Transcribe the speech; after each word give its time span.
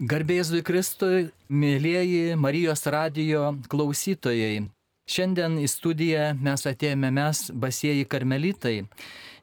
Garbėzui 0.00 0.62
Kristui, 0.64 1.26
mėlyjeji 1.52 2.32
Marijos 2.40 2.86
radijo 2.88 3.50
klausytojai. 3.68 4.62
Šiandien 5.04 5.58
į 5.60 5.66
studiją 5.68 6.30
mes 6.40 6.62
atėjome 6.64 7.10
mes, 7.12 7.42
basieji 7.52 8.06
karmelitai. 8.08 8.86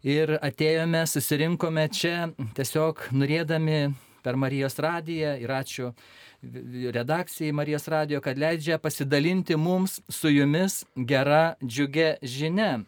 Ir 0.02 0.34
atėjome, 0.42 1.04
susirinkome 1.06 1.84
čia 1.94 2.32
tiesiog 2.58 3.04
norėdami 3.14 3.92
per 4.26 4.40
Marijos 4.42 4.80
radiją 4.82 5.36
ir 5.44 5.54
ačiū 5.60 5.92
redakcijai 6.98 7.54
Marijos 7.54 7.86
radijo, 7.94 8.24
kad 8.26 8.42
leidžia 8.42 8.80
pasidalinti 8.82 9.60
mums 9.62 10.00
su 10.10 10.34
jumis 10.34 10.80
gera 10.98 11.54
džiugia 11.62 12.16
žinia. 12.26 12.80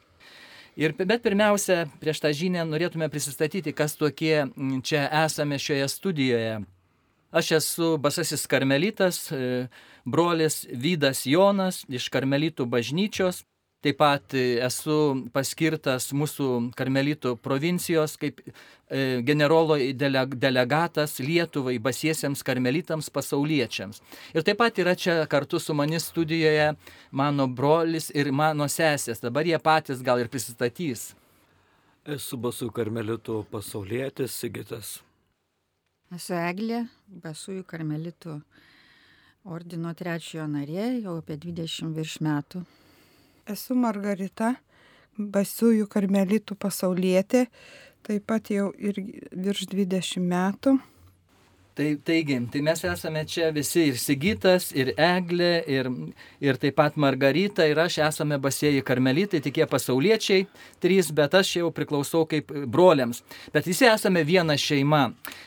Ir, 0.73 0.97
bet 0.97 1.21
pirmiausia, 1.21 1.83
prieš 2.01 2.25
tą 2.25 2.33
žinią 2.33 2.65
norėtume 2.65 3.13
prisistatyti, 3.13 3.77
kas 3.77 3.93
tokie 3.93 4.47
čia 4.81 5.05
esame 5.21 5.61
šioje 5.61 5.93
studijoje. 5.93 6.59
Aš 7.31 7.51
esu 7.51 7.97
basasis 8.01 8.47
karmelitas, 8.49 9.31
e, 9.31 9.67
brolis 10.05 10.65
Vydas 10.73 11.27
Jonas 11.29 11.83
iš 11.89 12.09
karmelitų 12.09 12.65
bažnyčios. 12.65 13.43
Taip 13.85 13.95
pat 14.01 14.33
e, 14.35 14.57
esu 14.65 15.29
paskirtas 15.31 16.09
mūsų 16.11 16.73
karmelitų 16.75 17.35
provincijos 17.39 18.17
kaip 18.19 18.41
e, 18.41 19.21
generolo 19.23 19.77
delegatas 19.95 21.19
Lietuvai 21.21 21.77
basiesiems 21.79 22.41
karmelitams 22.43 23.11
pasauliečiams. 23.13 24.01
Ir 24.33 24.43
taip 24.43 24.57
pat 24.59 24.81
yra 24.81 24.97
čia 24.97 25.21
kartu 25.29 25.61
su 25.61 25.75
manis 25.77 26.09
studijoje 26.09 26.73
mano 27.11 27.45
brolis 27.47 28.09
ir 28.09 28.33
mano 28.33 28.65
sesės. 28.65 29.21
Dabar 29.21 29.45
jie 29.47 29.61
patys 29.61 30.01
gal 30.01 30.19
ir 30.19 30.33
prisistatys. 30.33 31.13
Esu 32.09 32.41
basų 32.41 32.71
karmelitų 32.73 33.45
pasaulietis 33.53 34.33
Sigitas. 34.33 34.97
Esu 36.09 36.33
Eglė, 36.33 36.87
Basųjų 37.21 37.61
karmelitų 37.69 38.39
ordino 39.45 39.91
trečiojo 39.93 40.47
narė, 40.49 40.87
jau 41.03 41.19
apie 41.19 41.35
20 41.37 41.91
virš 41.93 42.15
metų. 42.25 42.63
Esu 43.53 43.77
Margarita, 43.77 44.55
Basųjų 45.19 45.85
karmelitų 45.85 46.57
pasaulietė, 46.65 47.43
taip 48.01 48.25
pat 48.25 48.49
jau 48.49 48.71
ir 48.73 48.97
virš 49.37 49.67
20 49.69 50.25
metų. 50.33 50.79
Tai, 51.79 51.93
taigi, 52.03 52.35
tai 52.51 52.59
mes 52.59 52.81
esame 52.83 53.21
čia 53.23 53.53
visi 53.55 53.85
ir 53.87 53.95
Sigitas, 53.95 54.65
ir 54.75 54.89
Eglė, 54.99 55.61
ir, 55.71 55.87
ir 56.43 56.57
taip 56.59 56.75
pat 56.75 56.97
Margarita, 56.99 57.63
ir 57.63 57.79
aš 57.79 58.01
esame 58.03 58.35
basieji 58.35 58.81
karmelitai, 58.83 59.39
tik 59.45 59.61
jie 59.61 59.67
pasauliečiai, 59.71 60.41
trys, 60.83 61.13
bet 61.15 61.37
aš 61.39 61.53
jau 61.61 61.69
priklausau 61.71 62.25
kaip 62.27 62.51
broliams. 62.67 63.21
Bet 63.55 63.69
visi 63.71 63.87
esame 63.87 64.25
viena 64.27 64.57
šeima. 64.59 65.05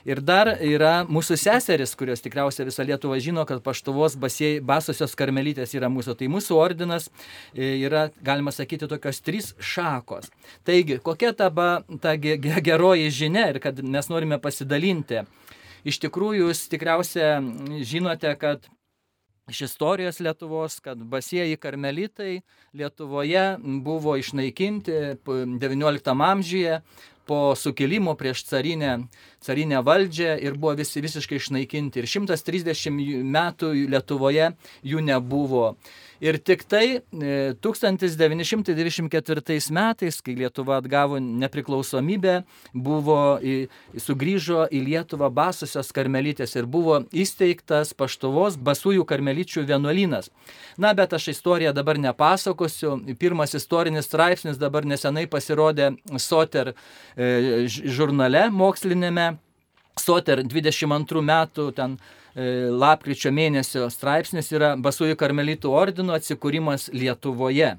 Ir 0.08 0.22
dar 0.25 0.55
yra 0.56 0.94
mūsų 1.05 1.36
seseris, 1.42 1.92
kurios 2.00 2.25
tikriausiai 2.25 2.70
visą 2.70 2.88
Lietuvą 2.88 3.20
žino, 3.20 3.44
kad 3.44 3.60
paštuvos 3.60 4.16
basieji, 4.16 4.64
basosios 4.64 5.12
karmelitės 5.12 5.77
yra 5.77 5.92
mūsų. 5.92 6.16
Tai 6.16 6.33
mūsų 6.33 6.56
ordinas 6.56 7.10
e, 7.53 7.75
yra, 7.84 8.06
galima 8.25 8.56
sakyti, 8.56 8.88
tokios 8.88 9.20
trys 9.20 9.53
šakos. 9.60 10.33
Taigi, 10.64 10.97
kokia 10.97 11.36
ta, 11.36 11.53
ba, 11.53 11.83
ta 12.00 12.16
geroji 12.16 13.12
žinia 13.20 13.50
ir 13.53 13.60
kad 13.60 13.84
mes 13.84 14.08
norime 14.08 14.41
pasidalinti. 14.41 15.27
Iš 15.83 15.98
tikrųjų, 16.05 16.47
jūs 16.47 16.66
tikriausia 16.70 17.41
žinote, 17.83 18.30
kad 18.38 18.69
iš 19.50 19.64
istorijos 19.66 20.20
Lietuvos, 20.22 20.78
kad 20.84 21.00
basieji 21.11 21.58
karmelitai 21.58 22.42
Lietuvoje 22.78 23.56
buvo 23.83 24.14
išnaikinti 24.20 25.16
XIX 25.27 26.14
amžiuje 26.28 26.78
po 27.27 27.55
sukilimo 27.58 28.14
prieš 28.19 28.44
carinę, 28.47 29.08
carinę 29.45 29.83
valdžią 29.85 30.37
ir 30.43 30.57
buvo 30.59 30.75
visi 30.79 31.03
visiškai 31.05 31.41
išnaikinti. 31.41 32.03
Ir 32.03 32.11
130 32.11 33.23
metų 33.37 33.75
Lietuvoje 33.93 34.53
jų 34.87 35.05
nebuvo. 35.05 35.73
Ir 36.23 36.37
tik 36.39 36.62
tai 36.71 37.03
1994 37.11 39.43
e, 39.43 39.59
metais, 39.75 40.22
kai 40.22 40.39
Lietuva 40.39 40.78
atgavo 40.78 41.19
nepriklausomybę, 41.19 42.47
buvo, 42.71 43.43
sugrįžo 43.99 44.71
į 44.71 44.87
Lietuvą 44.87 45.27
basusios 45.34 45.91
karmelytės 45.91 46.55
ir 46.55 46.71
buvo 46.71 47.03
įsteigtas 47.11 47.91
paštuvos 47.99 48.55
basųjų 48.55 49.03
karmelyčių 49.03 49.66
vienuolynas. 49.66 50.31
Na, 50.78 50.95
bet 50.95 51.11
aš 51.19 51.34
istoriją 51.34 51.75
dabar 51.75 51.99
nepasakosiu. 51.99 53.03
Pirmas 53.19 53.59
istorinis 53.59 54.06
straipsnis 54.06 54.62
dabar 54.62 54.87
nesenai 54.87 55.27
pasirodė 55.27 55.99
Soter 56.22 56.78
e, 57.16 57.66
žurnale 57.66 58.47
mokslinėme. 58.55 59.31
Soter 60.00 60.42
22 60.47 61.22
metų 61.22 61.70
ten 61.76 61.98
E, 62.32 62.44
lapkričio 62.72 63.28
mėnesio 63.34 63.86
straipsnis 63.92 64.48
yra 64.56 64.72
Basųjų 64.80 65.19
karmelitų 65.20 65.72
ordino 65.76 66.14
atsikūrimas 66.16 66.88
Lietuvoje 66.97 67.75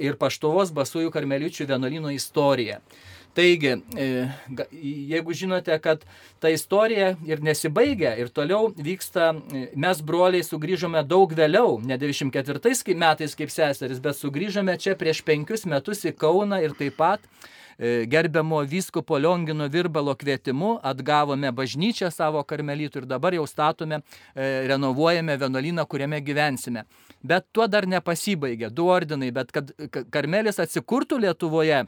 ir 0.00 0.16
paštovos 0.16 0.72
Basųjų 0.72 1.10
karmeličių 1.12 1.66
vienuolino 1.68 2.12
istorija. 2.14 2.78
Taigi, 3.36 3.74
e, 3.96 4.06
jeigu 5.12 5.36
žinote, 5.36 5.76
kad 5.84 6.02
ta 6.40 6.50
istorija 6.52 7.14
ir 7.28 7.40
nesibaigia 7.44 8.14
ir 8.20 8.32
toliau 8.32 8.72
vyksta, 8.76 9.34
e, 9.52 9.66
mes 9.76 10.00
broliai 10.00 10.44
sugrįžome 10.44 11.04
daug 11.04 11.32
vėliau, 11.36 11.76
ne 11.84 12.00
94 12.00 12.96
metais 12.96 13.36
kaip 13.36 13.52
seseris, 13.52 14.00
bet 14.00 14.16
sugrįžome 14.16 14.78
čia 14.80 14.96
prieš 14.96 15.20
penkius 15.24 15.68
metus 15.68 16.04
į 16.08 16.16
Kauną 16.16 16.64
ir 16.64 16.72
taip 16.80 16.96
pat 16.96 17.28
gerbiamo 17.78 18.60
vyskupo 18.68 19.18
Liongino 19.18 19.68
Virbalo 19.68 20.14
kvietimu 20.18 20.78
atgavome 20.82 21.52
bažnyčią 21.52 22.10
savo 22.12 22.42
karmelytų 22.44 23.02
ir 23.02 23.08
dabar 23.10 23.34
jau 23.36 23.46
statome, 23.46 24.02
e, 24.34 24.68
renovuojame 24.68 25.36
vienuolyną, 25.38 25.86
kuriame 25.86 26.20
gyvensime. 26.20 26.84
Bet 27.22 27.48
tuo 27.52 27.66
dar 27.66 27.86
nepasibaigė, 27.86 28.70
du 28.70 28.86
ordinai, 28.90 29.32
bet 29.32 29.52
kad 29.52 29.72
karmelis 30.10 30.60
atsikurtų 30.62 31.20
Lietuvoje, 31.26 31.86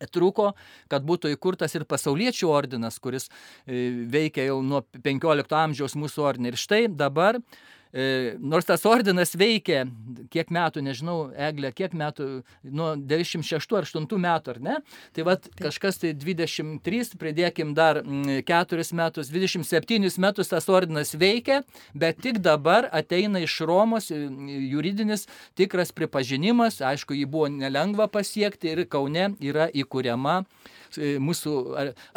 Trūko, 0.00 0.54
kad 0.88 1.04
būtų 1.04 1.28
įkurtas 1.34 1.74
ir 1.76 1.82
pasauliečių 1.84 2.48
ordinas, 2.48 2.96
kuris 2.98 3.28
e, 3.66 4.06
veikia 4.08 4.46
jau 4.46 4.62
nuo 4.64 4.80
15 4.96 5.52
amžiaus 5.58 5.92
mūsų 5.92 6.24
ordinai. 6.24 6.54
Ir 6.54 6.56
štai 6.56 6.86
dabar 6.88 7.36
E, 7.36 7.79
nors 7.92 8.68
tas 8.68 8.84
ordinas 8.86 9.32
veikia, 9.34 9.84
kiek 10.30 10.50
metų, 10.54 10.82
nežinau, 10.86 11.16
Eglė, 11.34 11.72
kiek 11.74 11.94
metų, 11.96 12.28
nuo 12.70 12.92
96-8 12.94 14.06
metų, 14.20 14.54
ar 14.54 14.60
ne? 14.62 14.76
Tai 15.16 15.26
vad 15.26 15.48
kažkas 15.58 15.98
tai 16.02 16.12
23, 16.14 17.16
pridėkim 17.20 17.74
dar 17.74 18.02
4 18.04 18.46
mm, 18.46 18.96
metus, 19.00 19.32
27 19.34 20.10
metus 20.22 20.52
tas 20.52 20.68
ordinas 20.70 21.14
veikia, 21.18 21.62
bet 21.94 22.22
tik 22.22 22.38
dabar 22.44 22.88
ateina 22.94 23.42
iš 23.42 23.60
Romos 23.66 24.10
juridinis 24.10 25.26
tikras 25.58 25.90
pripažinimas, 25.96 26.80
aišku, 26.84 27.16
jį 27.18 27.26
buvo 27.30 27.50
nelengva 27.50 28.06
pasiekti 28.10 28.70
ir 28.74 28.86
Kaune 28.90 29.32
yra 29.42 29.66
įkūriama 29.74 30.40
e, 30.40 30.79
mūsų 30.98 31.54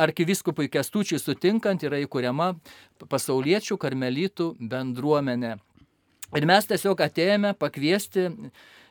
arkiviskupui 0.02 0.70
Kestučiui 0.74 1.20
sutinkant 1.22 1.84
yra 1.84 2.00
įkūriama 2.04 2.54
pasauliečių 3.12 3.78
karmelitų 3.82 4.54
bendruomenė. 4.60 5.58
Ir 6.34 6.48
mes 6.50 6.66
tiesiog 6.66 7.02
atėjome 7.06 7.52
pakviesti 7.62 8.30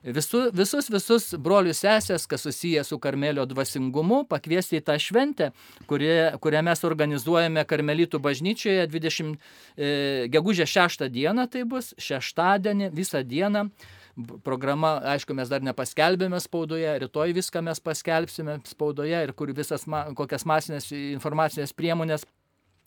visu, 0.03 0.45
visus, 0.55 0.89
visus 0.91 1.25
brolius 1.39 1.81
sesės, 1.83 2.27
kas 2.31 2.45
susiję 2.47 2.85
su 2.87 2.99
karmelio 3.03 3.47
dvasingumu, 3.47 4.23
pakviesti 4.31 4.79
į 4.79 4.85
tą 4.87 4.99
šventę, 5.03 5.51
kurie, 5.91 6.35
kurią 6.43 6.63
mes 6.67 6.85
organizuojame 6.87 7.65
karmelitų 7.67 8.21
bažnyčioje 8.23 8.87
20, 8.91 9.35
e, 9.77 10.29
gegužė 10.31 10.67
6 10.67 11.09
dieną, 11.11 11.49
tai 11.51 11.65
bus 11.65 11.95
šeštadienį 11.99 12.93
visą 12.95 13.23
dieną. 13.27 13.69
Programa, 14.45 14.99
aišku, 15.15 15.33
mes 15.33 15.49
dar 15.49 15.65
nepaskelbėme 15.65 16.37
spaudoje, 16.45 16.91
rytoj 17.01 17.33
viską 17.39 17.63
mes 17.65 17.81
paskelbsime 17.81 18.59
spaudoje 18.69 19.23
ir 19.25 19.33
kur 19.33 19.53
visas, 19.57 19.87
kokias 20.19 20.45
masinės 20.49 20.91
informacinės 20.93 21.73
priemonės 21.73 22.27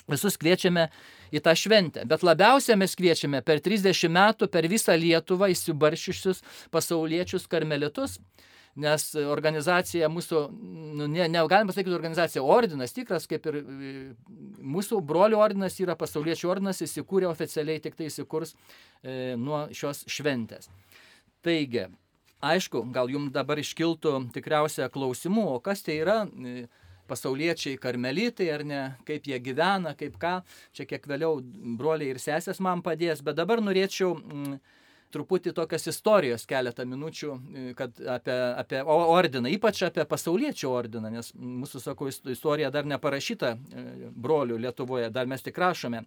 Visus 0.05 0.35
kviečiame 0.37 0.85
į 1.33 1.41
tą 1.41 1.55
šventę, 1.57 2.03
bet 2.05 2.21
labiausiai 2.25 2.77
mes 2.77 2.93
kviečiame 2.97 3.41
per 3.45 3.57
30 3.65 4.11
metų 4.13 4.49
per 4.53 4.67
visą 4.69 4.93
Lietuvą 5.01 5.49
įsibaršiusius 5.49 6.43
pasauliečius 6.73 7.47
karmelitus, 7.49 8.19
nes 8.77 9.07
organizacija 9.17 10.09
mūsų, 10.11 10.43
nu, 10.99 11.07
ne, 11.09 11.25
ne 11.31 11.43
galima 11.49 11.71
pasakyti 11.71 11.95
organizacija, 11.97 12.43
ordinas 12.43 12.93
tikras, 12.93 13.25
kaip 13.31 13.47
ir 13.49 13.57
e, 13.61 13.93
mūsų 14.75 14.99
brolių 15.09 15.39
ordinas 15.41 15.79
yra 15.81 15.95
pasauliečių 15.97 16.51
ordinas, 16.53 16.83
įsikūrė 16.85 17.29
oficialiai, 17.31 17.81
tik 17.81 17.97
tai 17.97 18.11
įsikurs 18.11 18.53
e, 18.53 19.33
nuo 19.39 19.65
šios 19.73 20.03
šventės. 20.11 20.69
Taigi, 21.45 21.85
aišku, 22.41 22.81
gal 22.93 23.11
jums 23.13 23.33
dabar 23.35 23.61
iškiltų 23.61 24.15
tikriausia 24.33 24.89
klausimų, 24.93 25.45
o 25.55 25.61
kas 25.63 25.85
tai 25.85 25.99
yra? 26.01 26.23
E, 26.25 26.65
pasauliečiai 27.05 27.77
karmelitai 27.81 28.47
ar 28.53 28.63
ne, 28.65 28.79
kaip 29.05 29.27
jie 29.29 29.37
gyvena, 29.43 29.93
kaip 29.97 30.17
ką. 30.21 30.39
Čia 30.75 30.87
kiek 30.89 31.05
vėliau 31.09 31.37
broliai 31.77 32.15
ir 32.15 32.21
sesės 32.21 32.61
man 32.63 32.81
padės, 32.85 33.21
bet 33.25 33.37
dabar 33.37 33.61
norėčiau 33.61 34.15
mm, 34.17 34.55
truputį 35.13 35.53
tokios 35.55 35.85
istorijos 35.91 36.47
keletą 36.49 36.85
minučių 36.89 37.33
mm, 37.35 37.67
kad 37.77 37.99
apie, 38.15 38.37
apie 38.63 38.81
ordiną, 38.95 39.51
ypač 39.53 39.83
apie 39.87 40.05
pasauliečių 40.09 40.71
ordiną, 40.71 41.11
nes 41.13 41.29
mūsų, 41.35 41.83
sakau, 41.83 42.09
istorija 42.09 42.71
dar 42.73 42.89
neparašyta 42.89 43.53
e, 43.53 43.85
brolių 44.15 44.59
Lietuvoje, 44.65 45.11
dar 45.13 45.29
mes 45.29 45.45
tik 45.45 45.61
rašome. 45.61 46.05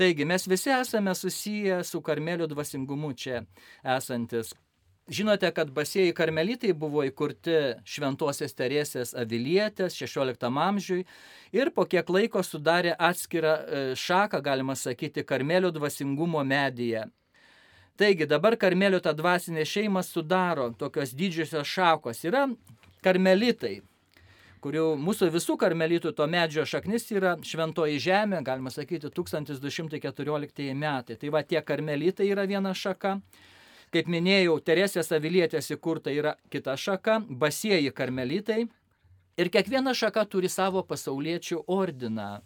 Taigi, 0.00 0.24
mes 0.24 0.46
visi 0.48 0.70
esame 0.70 1.14
susiję 1.14 1.84
su 1.84 2.00
karmelio 2.00 2.46
dvasingumu 2.46 3.12
čia 3.12 3.42
esantis. 3.84 4.54
Žinote, 5.08 5.50
kad 5.52 5.70
basieji 5.70 6.14
karmelitai 6.16 6.70
buvo 6.72 7.02
įkurti 7.04 7.56
šventosios 7.84 8.56
Teresės 8.56 9.12
avilietės 9.12 9.98
16 10.00 10.48
amžiui 10.48 11.04
ir 11.52 11.72
po 11.76 11.84
kiek 11.84 12.08
laiko 12.16 12.40
sudarė 12.40 12.94
atskirą 12.96 13.52
e, 13.52 13.82
šaką, 13.92 14.40
galima 14.40 14.72
sakyti, 14.72 15.26
karmelio 15.26 15.68
dvasingumo 15.76 16.46
medyje. 16.48 17.04
Taigi 18.00 18.24
dabar 18.24 18.56
karmelio 18.56 19.02
tą 19.04 19.12
dvasinę 19.12 19.68
šeimą 19.68 20.00
sudaro 20.06 20.70
tokios 20.80 21.12
didžiosios 21.12 21.68
šakos. 21.68 22.24
Yra 22.24 22.46
karmelitai, 23.04 23.82
kurių 24.62 24.94
mūsų 25.00 25.30
visų 25.34 25.56
karmelitų 25.60 26.12
to 26.16 26.26
medžio 26.30 26.66
šaknis 26.68 27.08
yra 27.14 27.36
šventoji 27.44 28.00
žemė, 28.02 28.42
galima 28.46 28.72
sakyti, 28.72 29.10
1214 29.12 30.74
metai. 30.76 31.16
Tai 31.20 31.32
va 31.34 31.42
tie 31.42 31.62
karmelitai 31.64 32.28
yra 32.30 32.46
viena 32.48 32.74
šaka. 32.76 33.16
Kaip 33.90 34.06
minėjau, 34.06 34.60
Teresės 34.62 35.10
avilietės 35.10 35.72
įkurta 35.74 36.12
yra 36.14 36.36
kita 36.52 36.76
šaka, 36.78 37.18
basieji 37.26 37.90
karmelitai. 37.90 38.68
Ir 39.40 39.50
kiekviena 39.50 39.94
šaka 39.96 40.26
turi 40.30 40.50
savo 40.52 40.84
pasauliečių 40.86 41.64
ordiną. 41.66 42.42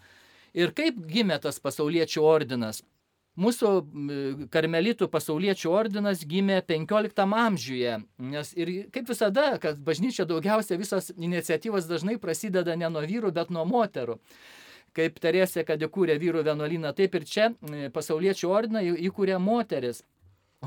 Ir 0.54 0.70
kaip 0.72 1.02
gimė 1.10 1.40
tas 1.42 1.58
pasauliečių 1.60 2.22
ordinas? 2.24 2.80
Mūsų 3.34 3.70
karmelitų 4.54 5.08
pasauliečių 5.10 5.70
ordinas 5.74 6.20
gimė 6.30 6.60
15 6.62 7.24
amžiuje, 7.24 7.96
nes 8.22 8.52
ir 8.54 8.70
kaip 8.94 9.10
visada, 9.10 9.48
kad 9.62 9.80
bažnyčia 9.82 10.26
daugiausia 10.30 10.78
visos 10.78 11.10
iniciatyvos 11.16 11.88
dažnai 11.90 12.14
prasideda 12.22 12.76
ne 12.78 12.92
nuo 12.94 13.02
vyrų, 13.02 13.32
bet 13.34 13.50
nuo 13.50 13.66
moterų. 13.66 14.20
Kaip 14.94 15.18
Teresė, 15.18 15.64
kad 15.66 15.82
įkūrė 15.82 16.14
vyrų 16.22 16.44
vienuolyną, 16.46 16.94
taip 16.94 17.16
ir 17.18 17.26
čia 17.26 17.50
pasauliečių 17.96 18.50
ordiną 18.54 18.84
įkūrė 18.94 19.40
moteris 19.42 20.04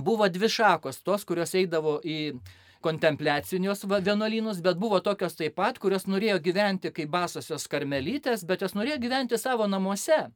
buvo 0.04 0.28
dvi 0.30 0.50
šakos, 0.50 1.02
tos, 1.04 1.26
kurios 1.26 1.54
eidavo 1.56 1.98
į 2.04 2.38
kontempliacinius 2.84 3.86
vienuolynus, 3.90 4.62
bet 4.62 4.78
buvo 4.78 5.00
tokios 5.04 5.36
taip 5.40 5.56
pat, 5.58 5.80
kurios 5.82 6.06
norėjo 6.08 6.38
gyventi 6.44 6.92
kaip 6.94 7.10
basosios 7.10 7.68
karmelytės, 7.72 8.46
bet 8.46 8.62
jos 8.62 8.76
norėjo 8.78 9.00
gyventi 9.02 9.40
savo 9.42 9.68
namuose. 9.68 10.28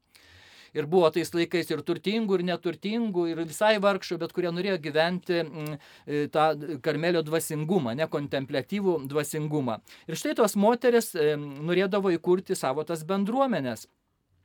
Ir 0.77 0.87
buvo 0.87 1.09
tais 1.11 1.33
laikais 1.35 1.67
ir 1.73 1.81
turtingų, 1.83 2.37
ir 2.39 2.45
neturtingų, 2.47 3.25
ir 3.33 3.41
visai 3.43 3.73
vargšų, 3.83 4.17
bet 4.21 4.31
kurie 4.35 4.51
norėjo 4.55 4.77
gyventi 4.85 5.41
mm, 5.43 5.73
e, 6.07 6.21
tą 6.31 6.45
karmelio 6.85 7.21
dvasingumą, 7.27 7.95
ne 7.99 8.07
kontemplatyvų 8.11 8.93
dvasingumą. 9.11 9.81
Ir 10.07 10.19
štai 10.19 10.33
tos 10.39 10.55
moteris 10.55 11.11
e, 11.15 11.35
norėdavo 11.39 12.13
įkurti 12.15 12.55
savo 12.55 12.83
tas 12.87 13.03
bendruomenės. 13.07 13.87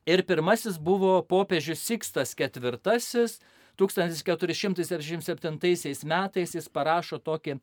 Ir 0.07 0.23
pirmasis 0.27 0.79
buvo 0.79 1.23
popiežius 1.27 1.83
Sikstas 1.87 2.35
IV, 2.39 2.79
1477 3.77 6.05
metais 6.09 6.55
jis 6.57 6.69
parašo 6.73 7.19
tokį 7.19 7.59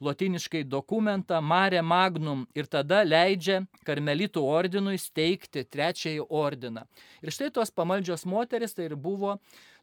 lotiniškai 0.00 0.64
dokumentą 0.64 1.40
Mare 1.40 1.82
Magnum 1.82 2.46
ir 2.56 2.68
tada 2.70 3.02
leidžia 3.04 3.60
karmelitų 3.86 4.42
ordinui 4.44 4.98
steigti 4.98 5.64
trečiąjį 5.64 6.26
ordiną. 6.28 6.86
Ir 7.22 7.34
štai 7.34 7.50
tos 7.54 7.72
pamaldžios 7.74 8.24
moteris 8.28 8.74
tai 8.76 8.88
ir 8.88 8.96
buvo 8.96 9.38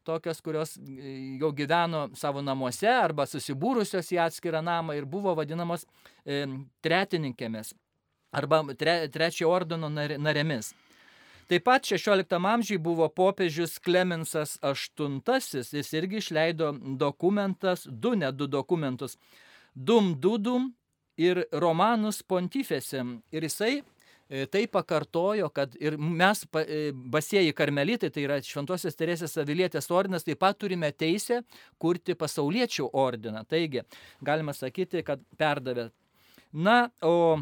tokios, 0.07 0.41
kurios 0.41 0.77
e, 0.77 1.37
jau 1.41 1.51
gyveno 1.55 2.07
savo 2.15 2.41
namuose 2.41 2.89
arba 2.89 3.27
susibūrusios 3.27 4.13
į 4.15 4.21
atskirą 4.27 4.63
namą 4.63 4.95
ir 4.97 5.05
buvo 5.05 5.35
vadinamos 5.37 5.85
e, 6.25 6.45
tretininkėmis 6.85 7.73
arba 8.37 8.63
tre, 8.79 8.99
trečiojo 9.11 9.53
ordino 9.53 9.89
narėmis. 9.91 10.73
Taip 11.47 11.63
pat 11.63 11.85
16 11.87 12.35
amžiai 12.35 12.79
buvo 12.83 13.07
popiežius 13.07 13.77
Klemensas 13.79 14.57
VIII, 14.59 15.61
jis 15.79 15.91
irgi 15.95 16.19
išleido 16.19 16.73
dokumentas, 16.99 17.85
du 17.87 18.17
net 18.19 18.35
du 18.35 18.49
dokumentus, 18.51 19.15
Dum 19.77 20.15
Dudum 20.19 20.71
ir 21.17 21.43
Romanus 21.51 22.23
Pontifesem. 22.23 23.17
Ir 23.31 23.45
jisai 23.45 23.75
e, 23.77 24.45
tai 24.49 24.65
pakartojo, 24.71 25.49
kad 25.53 25.75
ir 25.81 25.97
mes 25.97 26.41
e, 26.63 26.79
basieji 26.93 27.53
karmelitai, 27.57 28.09
tai 28.13 28.25
yra 28.25 28.39
Šventosios 28.41 28.97
Teresės 28.97 29.37
Avilietės 29.41 29.91
ordinas, 29.93 30.25
taip 30.25 30.41
pat 30.41 30.57
turime 30.57 30.89
teisę 30.93 31.43
kurti 31.81 32.17
pasauliečių 32.17 32.89
ordiną. 32.93 33.45
Taigi, 33.49 33.85
galima 34.25 34.55
sakyti, 34.57 35.05
kad 35.05 35.21
perdavė. 35.37 35.91
Na, 36.53 36.87
o 37.05 37.37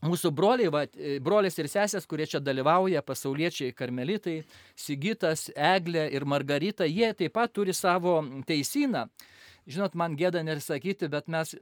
Mūsų 0.00 0.30
broliai, 0.32 0.70
va, 0.72 0.86
e, 0.96 1.18
brolis 1.20 1.58
ir 1.60 1.66
sesės, 1.68 2.06
kurie 2.08 2.24
čia 2.24 2.38
dalyvauja, 2.40 3.02
pasauliečiai 3.04 3.74
karmelitai, 3.76 4.38
Sigitas, 4.72 5.50
Eglė 5.52 6.06
ir 6.16 6.24
Margarita, 6.24 6.86
jie 6.88 7.10
taip 7.12 7.34
pat 7.36 7.52
turi 7.52 7.74
savo 7.76 8.16
teisyną. 8.48 9.10
Žinot, 9.68 9.94
man 9.98 10.14
gėda 10.16 10.40
nesakyti, 10.46 11.08
bet 11.12 11.28
mes, 11.30 11.52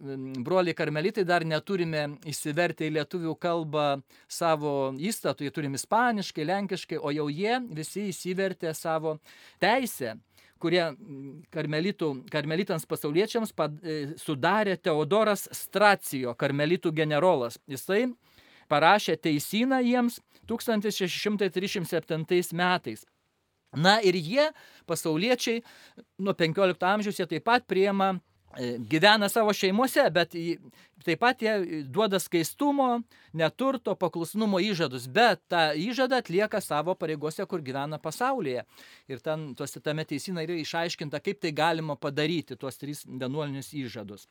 broliai 0.46 0.76
karmelitai, 0.76 1.24
dar 1.26 1.44
neturime 1.44 2.04
įsiverti 2.28 2.86
į 2.86 2.94
lietuvių 2.98 3.34
kalbą 3.40 3.88
savo 4.30 4.92
įstatų, 4.94 5.48
jie 5.48 5.54
turim 5.54 5.74
ispaniškai, 5.78 6.46
lenkiškai, 6.46 7.00
o 7.02 7.12
jau 7.14 7.26
jie 7.32 7.58
visi 7.74 8.08
įsivertė 8.12 8.74
savo 8.76 9.18
teisę 9.60 10.16
kurie 10.58 10.82
karmelitų, 11.54 12.24
karmelitams 12.32 12.86
pasauliečiams 12.90 13.52
pad, 13.54 13.76
e, 13.82 14.14
sudarė 14.18 14.76
Teodoras 14.76 15.48
Stracijo, 15.54 16.34
karmelitų 16.38 16.92
generolas. 16.94 17.58
Jisai 17.70 18.08
parašė 18.70 19.16
teisyną 19.22 19.80
jiems 19.84 20.20
1637 20.50 22.52
metais. 22.58 23.06
Na 23.76 23.98
ir 24.00 24.16
jie, 24.16 24.48
pasauliečiai, 24.88 25.60
nuo 26.24 26.32
15 26.32 26.88
amžiaus 26.88 27.20
jie 27.20 27.26
taip 27.28 27.44
pat 27.44 27.66
priema 27.68 28.14
E, 28.56 28.78
gyvena 28.80 29.28
savo 29.28 29.52
šeimuose, 29.52 30.02
bet 30.10 30.32
taip 31.04 31.20
pat 31.20 31.42
jie 31.44 31.82
duoda 31.84 32.16
skaistumo, 32.18 33.02
neturto, 33.36 33.92
paklusnumo 34.00 34.60
įžadus, 34.64 35.04
bet 35.12 35.42
tą 35.52 35.66
įžadą 35.76 36.22
atlieka 36.22 36.62
savo 36.64 36.96
pareigose, 36.96 37.44
kur 37.46 37.60
gyvena 37.64 38.00
pasaulyje. 38.00 38.64
Ir 39.12 39.20
ten, 39.24 39.50
tuose 39.58 39.82
tame 39.84 40.06
teisina 40.08 40.46
yra 40.46 40.56
išaiškinta, 40.62 41.20
kaip 41.20 41.44
tai 41.44 41.52
galima 41.52 41.98
padaryti, 42.00 42.56
tuos 42.56 42.80
tris 42.80 43.04
vienuolinius 43.04 43.74
įžadus. 43.76 44.26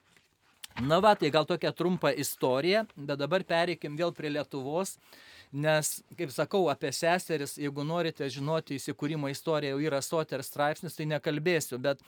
Na 0.81 0.99
va, 1.01 1.13
tai 1.17 1.29
gal 1.33 1.45
tokia 1.49 1.71
trumpa 1.73 2.11
istorija, 2.11 2.83
bet 2.97 3.21
dabar 3.21 3.45
pereikim 3.45 3.95
vėl 3.97 4.11
prie 4.17 4.33
Lietuvos, 4.33 4.97
nes, 5.51 5.93
kaip 6.17 6.33
sakau, 6.33 6.65
apie 6.71 6.91
seseris, 6.95 7.57
jeigu 7.61 7.85
norite 7.87 8.27
žinoti 8.29 8.77
įsikūrimo 8.77 9.31
istoriją, 9.31 9.75
jau 9.77 9.87
yra 9.87 10.01
soter 10.01 10.43
straipsnis, 10.43 10.97
tai 10.97 11.07
nekalbėsiu, 11.13 11.79
bet 11.81 12.03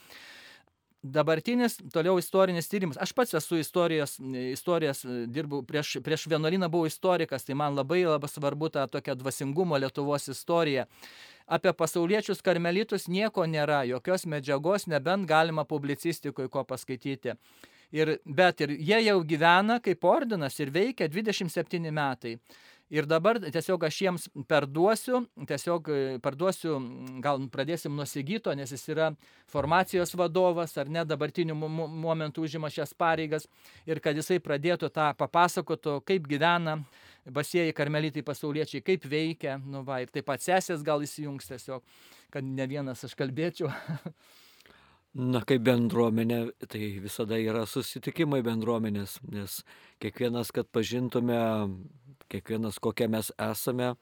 dabartinis 1.04 1.78
toliau 1.94 2.18
istorinis 2.20 2.68
tyrimas. 2.68 3.00
Aš 3.00 3.14
pats 3.16 3.38
esu 3.40 3.60
istorijos, 3.62 4.18
istorijas 4.52 5.06
dirbau, 5.32 5.62
prieš, 5.64 5.98
prieš 6.04 6.28
vienuolyną 6.28 6.68
buvau 6.72 6.90
istorikas, 6.90 7.48
tai 7.48 7.56
man 7.56 7.78
labai 7.80 8.04
labai 8.04 8.30
svarbu 8.30 8.70
ta 8.74 8.88
tokia 8.88 9.16
dvasingumo 9.16 9.80
Lietuvos 9.80 10.28
istorija. 10.28 10.86
Apie 11.48 11.72
pasauliečius 11.74 12.44
karmelitus 12.46 13.08
nieko 13.08 13.48
nėra, 13.50 13.82
jokios 13.90 14.28
medžiagos, 14.30 14.86
nebent 14.92 15.26
galima 15.28 15.64
publicistikoje 15.66 16.52
ko 16.52 16.64
paskaityti. 16.68 17.34
Ir, 17.96 18.20
bet 18.26 18.62
ir 18.62 18.76
jie 18.78 19.00
jau 19.08 19.16
gyvena 19.26 19.80
kaip 19.82 20.04
ordinas 20.06 20.60
ir 20.60 20.70
veikia 20.70 21.08
27 21.10 21.90
metai. 21.90 22.36
Ir 22.90 23.06
dabar 23.06 23.38
tiesiog 23.38 23.84
aš 23.86 23.98
jiems 24.02 24.24
perduosiu, 24.50 25.20
tiesiog 25.50 25.90
e, 25.94 25.98
perduosiu, 26.26 26.80
gal 27.22 27.44
pradėsim 27.54 27.94
nuo 27.94 28.08
Sigito, 28.10 28.50
nes 28.58 28.74
jis 28.74 28.88
yra 28.90 29.12
formacijos 29.52 30.16
vadovas 30.18 30.74
ar 30.82 30.90
ne 30.90 31.04
dabartiniu 31.06 31.54
momentu 31.54 32.48
užima 32.48 32.72
šias 32.74 32.96
pareigas 32.98 33.46
ir 33.86 34.02
kad 34.02 34.18
jisai 34.18 34.40
pradėtų 34.42 34.90
tą 34.96 35.12
papasakotų, 35.22 36.00
kaip 36.02 36.26
gyvena 36.32 36.80
basieji 37.30 37.78
karmelitai 37.78 38.26
pasauliečiai, 38.26 38.82
kaip 38.82 39.06
veikia, 39.06 39.60
nu 39.62 39.86
va, 39.86 40.02
ir 40.02 40.10
taip 40.10 40.26
pat 40.26 40.42
sesės 40.42 40.82
gal 40.82 41.06
įsijungs 41.06 41.54
tiesiog, 41.54 41.86
kad 42.34 42.46
ne 42.58 42.66
vienas 42.74 43.06
aš 43.06 43.14
kalbėčiau. 43.20 43.70
Na, 45.20 45.42
kaip 45.42 45.64
bendruomenė, 45.66 46.44
tai 46.70 46.96
visada 47.02 47.38
yra 47.42 47.64
susitikimai 47.70 48.44
bendruomenės, 48.46 49.20
nes 49.30 49.62
kiekvienas, 50.02 50.52
kad 50.54 50.70
pažintume 50.70 51.40
kiekvienas 52.30 52.80
kokie 52.80 53.08
mes 53.12 53.32
esame, 53.38 53.94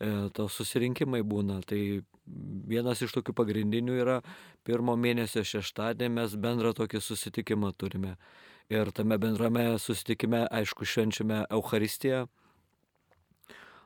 e, 0.00 0.30
to 0.36 0.48
susirinkimai 0.48 1.22
būna. 1.22 1.60
Tai 1.66 1.80
vienas 2.68 3.02
iš 3.02 3.14
tokių 3.16 3.34
pagrindinių 3.36 3.98
yra 4.04 4.20
pirmo 4.66 4.96
mėnesio 4.96 5.44
šeštadienį 5.46 6.14
mes 6.20 6.36
bendrą 6.38 6.72
tokį 6.76 7.02
susitikimą 7.02 7.72
turime. 7.76 8.16
Ir 8.72 8.92
tame 8.94 9.18
bendrame 9.18 9.66
susitikime, 9.82 10.46
aišku, 10.48 10.86
švenčiame 10.88 11.42
Euharistiją, 11.50 12.26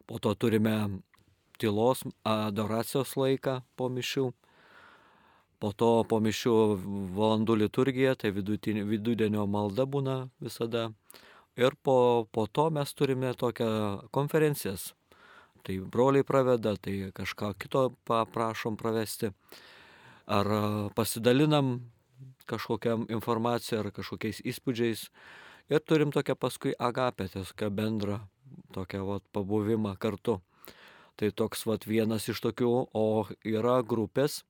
po 0.06 0.18
to 0.22 0.34
turime 0.34 1.02
tylos 1.58 2.04
adoracijos 2.22 3.16
laiką 3.16 3.62
po 3.76 3.88
mišių, 3.90 4.26
po 5.58 5.72
to 5.72 5.90
po 6.08 6.20
mišių 6.22 6.54
valandų 7.16 7.56
liturgija, 7.64 8.14
tai 8.14 8.30
vidudienio 8.36 9.46
malda 9.48 9.88
būna 9.88 10.18
visada. 10.40 10.90
Ir 11.56 11.76
po, 11.82 12.26
po 12.32 12.46
to 12.46 12.68
mes 12.70 12.94
turime 12.94 13.34
tokią 13.34 14.08
konferencijas. 14.10 14.94
tai 15.66 15.80
broliai 15.80 16.22
praveda, 16.22 16.76
tai 16.76 17.10
kažką 17.10 17.54
kito 17.58 17.90
paprašom 18.06 18.76
pravesti. 18.76 19.32
Ar 20.26 20.46
pasidalinam 20.94 21.80
kažkokiam 22.46 23.06
informaciją 23.10 23.80
ar 23.82 23.90
kažkokiais 23.90 24.42
įspūdžiais. 24.46 25.08
Ir 25.70 25.82
turim 25.82 26.12
tokią 26.14 26.36
paskui 26.38 26.74
agapę, 26.78 27.26
tokią 27.28 27.70
bendrą, 27.74 28.20
tokią 28.74 29.02
vat, 29.06 29.24
pabuvimą 29.34 29.96
kartu. 29.98 30.40
Tai 31.16 31.30
toks 31.32 31.64
vat, 31.66 31.86
vienas 31.88 32.28
iš 32.28 32.42
tokių, 32.44 32.70
o 32.94 33.26
yra 33.42 33.80
grupės, 33.82 34.44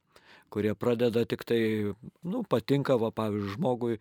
kurie 0.51 0.75
pradeda 0.75 1.25
tik 1.25 1.47
tai, 1.47 1.61
nu, 2.27 2.43
patinka, 2.43 2.99
va, 3.01 3.13
pavyzdžiui, 3.15 3.55
žmogui 3.55 3.99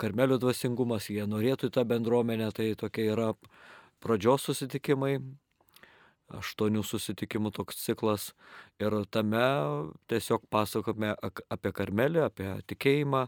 karmelio 0.00 0.40
dvasingumas, 0.40 1.10
jie 1.12 1.26
norėtų 1.28 1.70
į 1.70 1.76
tą 1.76 1.84
bendruomenę, 1.88 2.50
tai 2.56 2.72
tokie 2.80 3.06
yra 3.12 3.34
pradžios 4.00 4.48
susitikimai, 4.48 5.18
aštuonių 6.40 6.82
susitikimų 6.86 7.52
toks 7.56 7.80
ciklas 7.84 8.30
ir 8.82 8.94
tame 9.10 9.46
tiesiog 10.10 10.46
pasakome 10.50 11.14
apie 11.20 11.72
karmelį, 11.76 12.24
apie 12.28 12.50
tikėjimą 12.70 13.26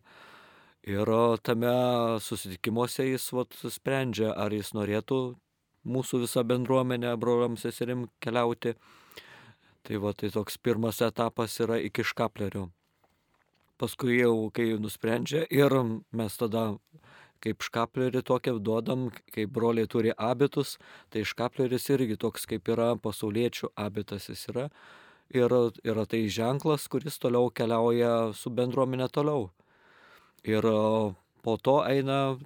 ir 0.88 1.12
tame 1.47 1.75
susitikimuose 2.23 3.09
jis 3.11 3.29
vat, 3.37 3.57
sprendžia, 3.71 4.33
ar 4.35 4.55
jis 4.55 4.73
norėtų 4.76 5.23
mūsų 5.83 6.23
visą 6.26 6.45
bendruomenę 6.47 7.17
broliam 7.19 7.59
seserim 7.59 8.07
keliauti. 8.23 8.76
Tai 9.83 9.99
va, 9.99 10.12
tai 10.14 10.31
toks 10.31 10.61
pirmas 10.62 11.02
etapas 11.02 11.59
yra 11.61 11.81
iki 11.83 12.05
škaplerio. 12.07 12.69
Paskui 13.83 14.21
jau, 14.21 14.47
kai 14.55 14.77
nusprendžia 14.79 15.41
ir 15.51 15.73
mes 16.15 16.35
tada 16.39 16.77
kaip 17.43 17.65
škaplerį 17.67 18.21
tokią 18.23 18.53
duodam, 18.62 19.09
kaip 19.35 19.51
broliai 19.51 19.89
turi 19.91 20.12
abitus, 20.15 20.77
tai 21.11 21.25
škapleris 21.27 21.89
irgi 21.91 22.15
toks 22.15 22.47
kaip 22.47 22.71
yra 22.71 22.93
pasauliečių 23.03 23.73
abitas 23.75 24.29
jis 24.31 24.47
yra. 24.55 24.69
Ir 25.35 25.51
yra 25.83 26.07
tai 26.07 26.23
ženklas, 26.31 26.87
kuris 26.87 27.19
toliau 27.19 27.51
keliauja 27.51 28.31
su 28.39 28.55
bendruomenė 28.55 29.11
toliau. 29.11 29.51
Ir 30.47 30.62
po 31.43 31.59
to 31.59 31.81
eina 31.83 32.39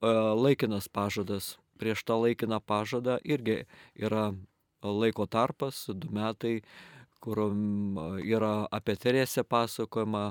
laikinas 0.00 0.88
pažadas. 0.88 1.58
Prieš 1.76 2.08
tą 2.08 2.22
laikiną 2.24 2.64
pažadą 2.64 3.20
irgi 3.20 3.66
yra 4.00 4.30
laiko 4.80 5.28
tarpas, 5.28 5.90
du 5.92 6.08
metai, 6.08 6.62
kur 7.20 7.50
yra 8.24 8.68
apie 8.72 8.96
Teresę 8.96 9.44
pasakojama, 9.44 10.30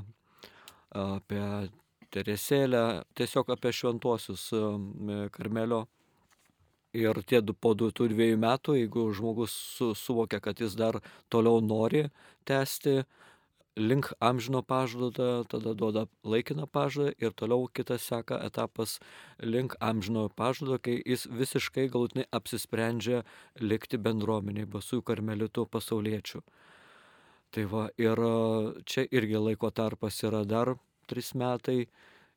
apie 0.96 1.70
Teresėlę, 2.10 3.04
tiesiog 3.14 3.52
apie 3.54 3.72
šventuosius 3.76 4.50
Karmelio. 5.36 5.86
Ir 6.98 7.20
tie 7.30 7.44
po 7.54 7.76
du, 7.78 7.92
tų 7.94 8.08
dviejų 8.10 8.38
metų, 8.42 8.74
jeigu 8.80 9.04
žmogus 9.14 9.54
su, 9.78 9.92
suvokia, 9.94 10.40
kad 10.42 10.58
jis 10.58 10.74
dar 10.74 10.98
toliau 11.30 11.62
nori 11.62 12.08
tęsti 12.50 13.04
link 13.78 14.10
amžino 14.20 14.64
pažado, 14.66 15.44
tada 15.46 15.74
duoda 15.74 16.08
laikiną 16.24 16.66
pažadą 16.66 17.14
ir 17.22 17.32
toliau 17.32 17.68
kitas 17.70 18.02
seka 18.10 18.40
etapas 18.46 18.98
link 19.40 19.76
amžino 19.80 20.28
pažado, 20.30 20.80
kai 20.82 20.98
jis 21.06 21.28
visiškai 21.30 21.88
galutinai 21.94 22.26
apsisprendžia 22.34 23.22
likti 23.62 24.02
bendruomeniai, 24.02 24.66
basų 24.66 25.04
karmelitų 25.06 25.68
pasauliečių. 25.70 26.42
Tai 27.50 27.66
va, 27.66 27.88
ir 27.98 28.20
čia 28.86 29.08
irgi 29.10 29.40
laiko 29.42 29.72
tarpas 29.74 30.22
yra 30.28 30.44
dar 30.46 30.76
trys 31.10 31.34
metai. 31.34 31.88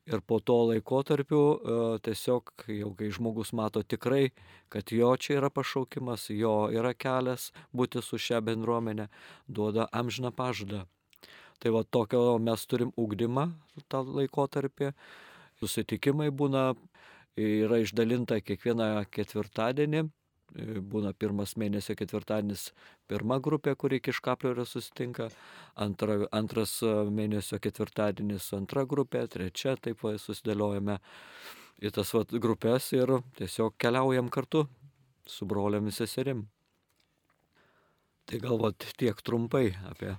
Ir 0.03 0.19
po 0.27 0.41
to 0.43 0.55
laikotarpiu 0.67 1.39
e, 1.39 1.75
tiesiog 2.03 2.49
jau 2.67 2.89
kai 2.99 3.07
žmogus 3.15 3.53
mato 3.55 3.79
tikrai, 3.87 4.33
kad 4.67 4.91
jo 4.91 5.13
čia 5.15 5.37
yra 5.37 5.47
pašaukimas, 5.47 6.25
jo 6.35 6.51
yra 6.75 6.91
kelias 6.91 7.53
būti 7.71 8.01
su 8.03 8.19
šia 8.19 8.41
bendruomenė, 8.43 9.05
duoda 9.47 9.85
amžiną 9.95 10.33
pažadą. 10.35 10.81
Tai 11.63 11.71
va 11.77 11.85
tokio 11.87 12.35
mes 12.43 12.65
turim 12.67 12.91
ugdymą 12.99 13.45
tą 13.87 14.01
laikotarpį. 14.03 14.91
Susitikimai 15.61 16.27
būna, 16.35 16.73
yra 17.39 17.79
išdalinta 17.85 18.41
kiekvieną 18.43 18.89
ketvirtadienį 19.07 20.03
E, 20.03 20.22
būna 20.93 21.13
pirmas 21.17 21.55
mėnesio 21.57 21.95
ketvirtadienis 21.97 22.71
pirma 23.09 23.39
grupė, 23.43 23.75
kuri 23.75 23.99
iki 24.01 24.13
škaplio 24.13 24.65
susitinka, 24.65 25.29
antra, 25.75 26.27
antras 26.31 26.77
e, 26.85 26.93
mėnesio 27.09 27.59
ketvirtadienis 27.63 28.51
antra 28.57 28.85
grupė, 28.85 29.25
trečia, 29.27 29.75
taip 29.75 30.03
susidėliojame 30.03 30.99
į 31.83 31.93
tas 31.93 32.13
va, 32.15 32.23
grupės 32.45 32.91
ir 32.93 33.17
tiesiog 33.39 33.77
keliaujam 33.81 34.29
kartu 34.29 34.67
su 35.27 35.47
broliamis 35.49 36.01
seserim. 36.03 36.47
Tai 38.29 38.39
galvot 38.39 38.85
tiek 38.97 39.19
trumpai 39.25 39.73
apie 39.89 40.13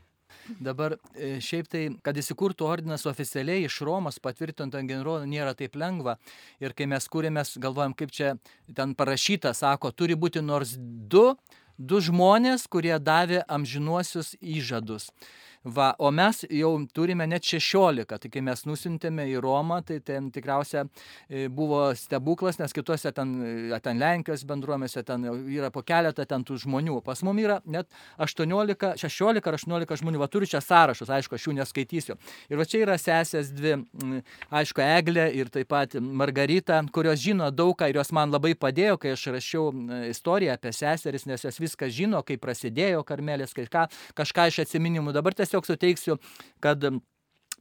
Dabar 0.60 0.96
e, 1.14 1.38
šiaip 1.44 1.68
tai, 1.70 1.84
kad 2.04 2.18
įsikurtų 2.20 2.66
ordinas 2.68 3.06
oficialiai 3.08 3.64
iš 3.66 3.80
Romos 3.86 4.20
patvirtinto 4.22 4.80
generolo 4.84 5.24
nėra 5.28 5.54
taip 5.58 5.76
lengva. 5.80 6.18
Ir 6.62 6.76
kai 6.76 6.88
mes 6.90 7.08
kūrėmės, 7.10 7.56
galvojam, 7.62 7.96
kaip 7.96 8.12
čia 8.14 8.34
ten 8.76 8.94
parašyta, 8.98 9.54
sako, 9.56 9.92
turi 9.92 10.16
būti 10.18 10.42
nors 10.44 10.76
du, 10.78 11.32
du 11.78 12.00
žmonės, 12.04 12.68
kurie 12.70 12.96
davė 13.00 13.42
amžinuosius 13.48 14.34
įžadus. 14.40 15.10
Va, 15.64 15.94
o 15.98 16.10
mes 16.12 16.42
jau 16.52 16.74
turime 16.92 17.24
net 17.24 17.46
16, 17.48 18.04
tai 18.04 18.28
kai 18.28 18.42
mes 18.44 18.62
nusintėme 18.68 19.24
į 19.32 19.38
Romą, 19.40 19.78
tai 19.88 19.96
ten 20.04 20.26
tikriausia 20.28 20.82
e, 20.84 21.46
buvo 21.48 21.86
stebuklas, 21.96 22.58
nes 22.60 22.74
kitose 22.76 23.08
ten, 23.16 23.30
e, 23.72 23.78
ten 23.80 23.96
Lenkijos 23.96 24.42
bendruomėse 24.44 25.00
ten 25.08 25.24
yra 25.24 25.70
po 25.72 25.80
keletą 25.80 26.26
ten 26.28 26.44
tų 26.44 26.58
žmonių. 26.66 26.98
Pas 27.06 27.22
mum 27.24 27.40
yra 27.40 27.62
net 27.64 27.88
18, 28.20 28.90
16 29.00 29.40
ar 29.40 29.56
18 29.56 30.00
žmonių, 30.02 30.20
va 30.20 30.28
turiu 30.28 30.50
čia 30.52 30.60
sąrašus, 30.60 31.08
aišku, 31.16 31.38
aš 31.38 31.48
jų 31.48 31.56
neskaitysiu. 31.56 32.18
Ir 32.52 32.60
va 32.60 32.68
čia 32.68 32.82
yra 32.84 32.98
sesės 33.00 33.48
dvi, 33.56 33.78
aišku, 34.52 34.84
Eglė 34.84 35.30
ir 35.32 35.48
taip 35.48 35.72
pat 35.72 35.96
Margarita, 35.96 36.82
kurios 36.92 37.24
žino 37.24 37.48
daug 37.48 37.72
ką 37.80 37.88
ir 37.88 38.02
jos 38.02 38.12
man 38.12 38.36
labai 38.36 38.52
padėjo, 38.52 38.98
kai 39.00 39.14
aš 39.16 39.30
rašiau 39.38 39.72
istoriją 40.10 40.58
apie 40.58 40.76
seseris, 40.76 41.24
nes 41.24 41.48
jos 41.48 41.62
viską 41.64 41.88
žino, 41.88 42.20
kaip 42.20 42.44
prasidėjo 42.44 43.00
karmelės, 43.08 43.56
kažką, 43.56 43.88
kažką 44.20 44.48
iš 44.52 44.62
atsiminimų. 44.66 45.16
Dabar 45.16 45.32
tiesiog 45.32 45.53
tiesiog 45.54 45.66
suteiksiu, 45.68 46.18
kad 46.60 46.82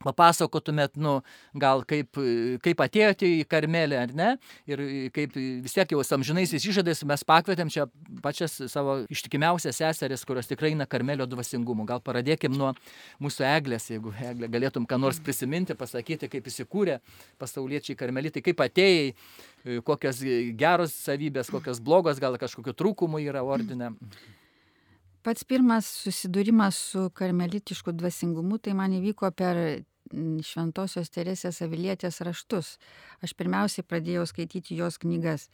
papasakotumėt, 0.03 0.97
nu, 0.99 1.21
gal 1.55 1.83
kaip, 1.87 2.17
kaip 2.65 2.81
atėjote 2.83 3.27
į 3.29 3.43
Karmelę, 3.47 4.01
ar 4.01 4.11
ne, 4.17 4.29
ir 4.67 4.81
kaip 5.15 5.37
vis 5.37 5.75
tiek 5.77 5.93
jau 5.93 6.01
samžinaisiais 6.03 6.65
išžadais 6.65 7.05
mes 7.07 7.23
pakvietėm 7.23 7.71
čia 7.71 7.85
pačias 8.25 8.57
savo 8.73 8.97
ištikimiausias 9.13 9.79
seseris, 9.79 10.25
kurios 10.27 10.49
tikrai 10.49 10.73
eina 10.73 10.89
Karmelio 10.89 11.29
dvasingumu. 11.29 11.85
Gal 11.87 12.03
pradėkim 12.03 12.57
nuo 12.57 12.73
mūsų 13.23 13.47
eglės, 13.53 13.87
jeigu 13.93 14.11
eglė 14.17 14.51
galėtum 14.51 14.89
ką 14.89 14.99
nors 14.99 15.21
prisiminti, 15.23 15.77
pasakyti, 15.79 16.27
kaip 16.27 16.51
įsikūrė 16.51 16.99
pasauliečiai 17.39 17.95
Karmelitai, 17.95 18.43
kaip 18.43 18.65
atėjai, 18.65 19.13
kokios 19.87 20.19
geros 20.59 20.99
savybės, 21.05 21.53
kokios 21.53 21.79
blogos, 21.79 22.19
gal 22.19 22.35
kažkokiu 22.41 22.75
trūkumu 22.75 23.23
yra 23.23 23.45
ordinė. 23.45 23.93
Mhm. 23.93 24.42
Pats 25.23 25.45
pirmas 25.47 25.87
susidūrimas 26.03 26.77
su 26.91 27.07
karmelitišku 27.15 27.93
dvasingumu 27.95 28.57
tai 28.59 28.73
man 28.75 28.91
įvyko 28.97 29.29
per 29.31 29.59
Šventojios 30.13 31.09
Teresės 31.13 31.61
Avilietės 31.63 32.19
raštus. 32.27 32.75
Aš 33.23 33.33
pirmiausiai 33.39 33.85
pradėjau 33.87 34.25
skaityti 34.29 34.77
jos 34.77 34.99
knygas. 35.01 35.47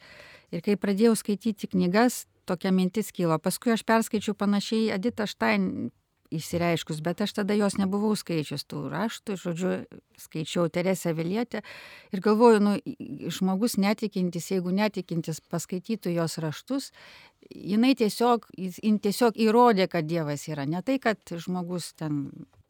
Ir 0.50 0.64
kai 0.66 0.74
pradėjau 0.74 1.14
skaityti 1.16 1.70
knygas, 1.70 2.24
tokia 2.50 2.72
mintis 2.74 3.12
kilo. 3.14 3.38
Paskui 3.38 3.72
aš 3.76 3.86
perskaičiau 3.86 4.34
panašiai 4.34 4.90
Edita 4.96 5.28
Štain 5.30 5.90
įsireiškus, 6.34 7.00
bet 7.04 7.20
aš 7.24 7.34
tada 7.40 7.56
jos 7.58 7.76
nebuvau 7.80 8.12
skaičius 8.18 8.64
tų 8.70 8.84
raštų, 8.92 9.36
žodžiu, 9.40 9.72
skaičiau 10.20 10.68
Teresę 10.72 11.12
Vilietę 11.16 11.62
ir 12.14 12.22
galvoju, 12.24 12.62
nu, 12.62 12.76
žmogus 13.32 13.76
netikintis, 13.80 14.50
jeigu 14.52 14.72
netikintis 14.74 15.42
paskaitytų 15.50 16.14
jos 16.14 16.38
raštus, 16.42 16.90
jinai 17.50 17.94
tiesiog, 17.98 18.48
jin 18.56 18.98
tiesiog 19.02 19.38
įrodė, 19.40 19.88
kad 19.90 20.06
Dievas 20.06 20.46
yra. 20.50 20.66
Ne 20.70 20.82
tai, 20.86 21.00
kad 21.02 21.20
žmogus 21.30 21.92
ten 21.98 22.26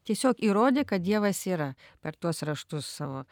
tiesiog 0.08 0.40
įrodė, 0.42 0.86
kad 0.88 1.04
Dievas 1.04 1.44
yra 1.46 1.74
per 2.00 2.16
tuos 2.16 2.42
raštus 2.46 2.88
savo. 3.00 3.24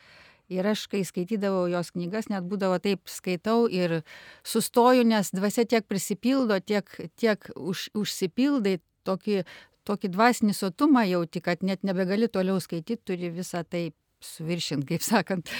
Ir 0.48 0.64
aš, 0.64 0.86
kai 0.88 1.02
skaitydavau 1.04 1.66
jos 1.68 1.90
knygas, 1.92 2.30
net 2.32 2.46
būdavo 2.48 2.78
taip 2.80 3.10
skaitau 3.12 3.66
ir 3.68 4.00
sustoju, 4.48 5.04
nes 5.04 5.28
dvasia 5.36 5.66
tiek 5.68 5.84
prisipildo, 5.84 6.56
tiek, 6.64 6.88
tiek 7.20 7.50
už, 7.52 7.90
užsipildai 7.92 8.78
tokį 9.04 9.42
tokį 9.88 10.12
dvasinį 10.14 10.56
sotumą 10.56 11.06
jauti, 11.08 11.42
kad 11.44 11.64
net 11.64 11.86
nebegali 11.86 12.28
toliau 12.28 12.60
skaityti, 12.60 13.00
turi 13.08 13.32
visą 13.32 13.64
tai 13.64 13.88
suviršint, 14.24 14.84
kaip 14.88 15.02
sakant. 15.04 15.50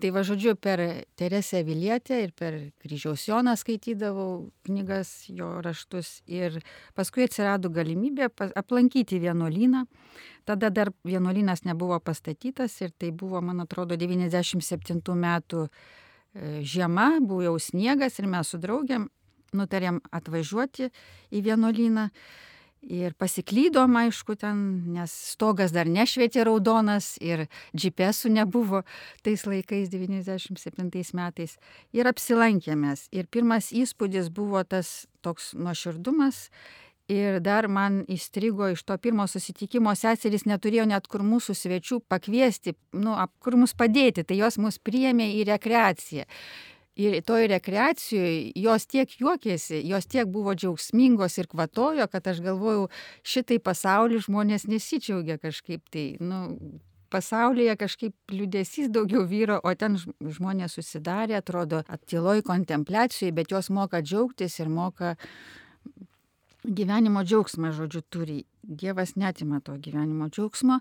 Tai 0.00 0.10
va 0.14 0.22
žodžiu, 0.26 0.56
per 0.58 0.80
Teresę 1.18 1.62
Vilietę 1.66 2.18
ir 2.24 2.32
per 2.36 2.56
Kryžiaus 2.82 3.26
Joną 3.28 3.54
skaitydavau 3.58 4.50
knygas, 4.66 5.12
jo 5.28 5.60
raštus 5.64 6.20
ir 6.26 6.60
paskui 6.98 7.28
atsirado 7.28 7.70
galimybė 7.72 8.30
aplankyti 8.58 9.20
vienuolyną. 9.22 9.84
Tada 10.48 10.72
dar 10.74 10.90
vienuolynas 11.06 11.64
nebuvo 11.68 12.00
pastatytas 12.02 12.80
ir 12.82 12.94
tai 12.98 13.12
buvo, 13.14 13.40
man 13.44 13.62
atrodo, 13.62 13.98
97 14.00 15.00
metų 15.14 15.66
e, 15.68 15.70
žiema, 16.66 17.12
buvo 17.20 17.44
jau 17.46 17.56
sniegas 17.62 18.18
ir 18.18 18.30
mes 18.30 18.50
su 18.50 18.58
draugiam 18.58 19.08
nutarėm 19.54 20.00
atvažiuoti 20.14 20.90
į 21.30 21.42
vienuolyną. 21.46 22.08
Ir 22.80 23.12
pasiklydom, 23.20 23.92
aišku, 24.00 24.38
ten, 24.40 24.60
nes 24.94 25.12
stogas 25.12 25.72
dar 25.74 25.84
nešvietė 25.84 26.46
raudonas 26.48 27.18
ir 27.20 27.44
GPS 27.76 28.24
nebuvo 28.32 28.80
tais 29.20 29.44
laikais, 29.44 29.90
97 29.92 30.88
metais. 31.12 31.58
Ir 31.92 32.08
apsilankėmės. 32.08 33.10
Ir 33.12 33.28
pirmas 33.28 33.68
įspūdis 33.76 34.32
buvo 34.32 34.64
tas 34.64 35.04
toks 35.20 35.52
nuoširdumas. 35.52 36.48
Ir 37.10 37.40
dar 37.44 37.68
man 37.68 38.04
įstrigo 38.08 38.70
iš 38.72 38.84
to 38.86 38.96
pirmo 39.02 39.26
susitikimo, 39.28 39.92
seserys 39.98 40.46
neturėjo 40.46 40.86
net 40.88 41.08
kur 41.10 41.24
mūsų 41.26 41.56
svečių 41.58 42.00
pakviesti, 42.08 42.76
nu, 42.96 43.16
kur 43.42 43.58
mus 43.60 43.74
padėti, 43.74 44.22
tai 44.24 44.38
jos 44.38 44.60
mus 44.62 44.78
priėmė 44.78 45.26
į 45.40 45.48
rekreaciją. 45.50 46.28
Ir 47.00 47.16
toj 47.24 47.46
rekreacijoje 47.48 48.50
jos 48.60 48.84
tiek 48.90 49.12
juokėsi, 49.22 49.78
jos 49.88 50.08
tiek 50.10 50.28
buvo 50.28 50.52
džiaugsmingos 50.58 51.38
ir 51.40 51.48
kvatojo, 51.48 52.04
kad 52.12 52.26
aš 52.28 52.42
galvojau, 52.44 52.88
šitai 53.24 53.60
pasaulį 53.62 54.20
žmonės 54.26 54.66
nesidžiaugia 54.68 55.38
kažkaip 55.40 55.86
tai, 55.94 56.04
nu, 56.20 56.42
pasaulyje 57.10 57.76
kažkaip 57.80 58.34
liūdėsys 58.34 58.90
daugiau 58.94 59.24
vyro, 59.28 59.58
o 59.62 59.72
ten 59.78 59.96
žmonės 59.98 60.76
susidarė, 60.78 61.38
atrodo, 61.40 61.82
attiloj 61.88 62.44
kontempliacijai, 62.46 63.32
bet 63.34 63.54
jos 63.54 63.70
moka 63.74 64.02
džiaugtis 64.04 64.60
ir 64.60 64.70
moka 64.70 65.16
gyvenimo 66.64 67.24
džiaugsmą, 67.24 67.72
žodžiu, 67.76 68.04
turi. 68.12 68.38
Dievas 68.62 69.16
netima 69.16 69.60
to 69.64 69.78
gyvenimo 69.80 70.28
džiaugsmo. 70.28 70.80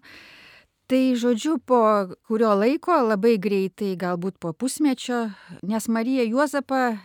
Tai 0.90 1.14
žodžiu, 1.14 1.60
po 1.62 1.78
kurio 2.26 2.56
laiko, 2.58 2.96
labai 3.06 3.36
greitai, 3.38 3.92
galbūt 3.94 4.40
po 4.42 4.56
pusmečio, 4.58 5.28
nes 5.62 5.86
Marija 5.86 6.24
Juozapa 6.26 6.98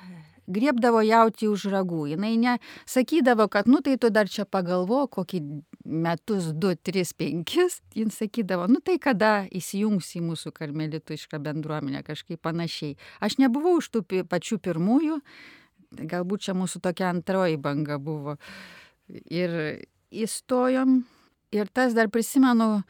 griebdavo 0.49 1.03
jauti 1.05 1.51
už 1.53 1.67
ragų. 1.69 2.07
Jis 2.15 2.23
nesakydavo, 2.41 3.45
kad, 3.53 3.69
nu 3.69 3.83
tai 3.85 3.99
tu 4.01 4.09
dar 4.09 4.25
čia 4.33 4.49
pagalvo, 4.49 5.05
kokį 5.05 5.43
metus, 5.85 6.49
du, 6.57 6.73
tris, 6.81 7.13
penkis. 7.13 7.83
Jis 7.93 8.17
sakydavo, 8.23 8.71
nu 8.73 8.81
tai 8.81 8.97
kada 8.97 9.45
įsijungs 9.53 10.15
į 10.17 10.25
mūsų 10.33 10.57
karmelituišką 10.57 11.45
bendruomenę 11.45 12.01
kažkaip 12.09 12.41
panašiai. 12.41 12.97
Aš 13.21 13.37
nebuvau 13.45 13.83
iš 13.85 13.93
tų 13.93 14.25
pačių 14.33 14.63
pirmųjų, 14.65 15.21
galbūt 16.01 16.49
čia 16.49 16.57
mūsų 16.57 16.81
tokia 16.89 17.13
antroji 17.13 17.61
banga 17.61 18.01
buvo. 18.01 18.41
Ir 19.29 19.85
įstojom. 20.09 21.03
Ir 21.55 21.69
tas 21.69 21.93
dar 21.95 22.09
prisimenu, 22.11 22.81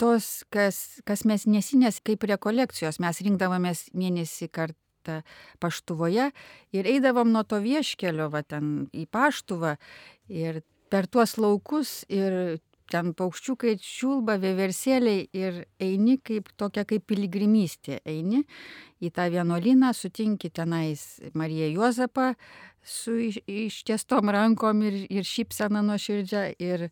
tos, 0.00 0.44
kas, 0.52 1.00
kas 1.06 1.24
mes 1.28 1.46
nesinės 1.46 2.00
kaip 2.04 2.26
rekolekcijos, 2.28 3.00
mes 3.02 3.20
rinkdavomės 3.24 3.88
mėnesį 3.94 4.50
kartą 4.54 5.20
paštuvoje 5.62 6.30
ir 6.72 6.90
eidavom 6.90 7.32
nuo 7.32 7.44
to 7.44 7.60
vieškelio, 7.62 8.30
va 8.32 8.42
ten 8.42 8.86
į 8.92 9.06
paštuvą 9.12 9.76
ir 10.32 10.62
per 10.90 11.08
tuos 11.10 11.36
laukus 11.38 12.02
ir 12.08 12.58
ten 12.92 13.14
paukščiukai 13.16 13.76
čiulba, 13.80 14.36
veversėliai 14.40 15.24
ir 15.32 15.62
eini 15.82 16.18
kaip 16.22 16.50
tokia 16.60 16.84
kaip 16.88 17.06
piligrimystė. 17.08 18.00
Eini 18.04 18.42
į 19.04 19.10
tą 19.14 19.28
vienuolyną, 19.32 19.94
sutinki 19.96 20.52
tenais 20.54 21.04
Mariją 21.34 21.70
Juozapą 21.72 22.34
su 22.84 23.16
ištiestom 23.46 24.28
rankom 24.30 24.82
ir, 24.82 24.98
ir 25.10 25.24
šypsena 25.24 25.82
nuo 25.82 25.96
širdžia. 25.98 26.50
Ir 26.58 26.88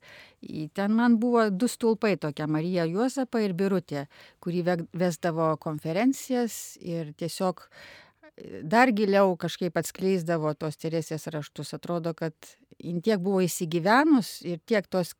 ten 0.74 0.94
man 0.96 1.18
buvo 1.20 1.48
du 1.50 1.68
stulpai 1.68 2.16
tokia 2.16 2.46
Marija 2.46 2.86
Juozapa 2.88 3.42
ir 3.44 3.52
Birutė, 3.54 4.06
kuri 4.40 4.64
vesdavo 4.92 5.52
konferencijas 5.60 6.78
ir 6.80 7.12
tiesiog 7.18 7.66
dar 8.64 8.90
giliau 8.96 9.36
kažkaip 9.36 9.76
atskleisdavo 9.76 10.54
tos 10.56 10.78
Teresės 10.80 11.28
raštus. 11.30 11.74
Atrodo, 11.76 12.14
kad 12.16 12.32
jin 12.80 13.02
tiek 13.04 13.20
buvo 13.22 13.42
įsigyvenus 13.44 14.40
ir 14.48 14.60
tiek 14.66 14.88
tos 14.90 15.12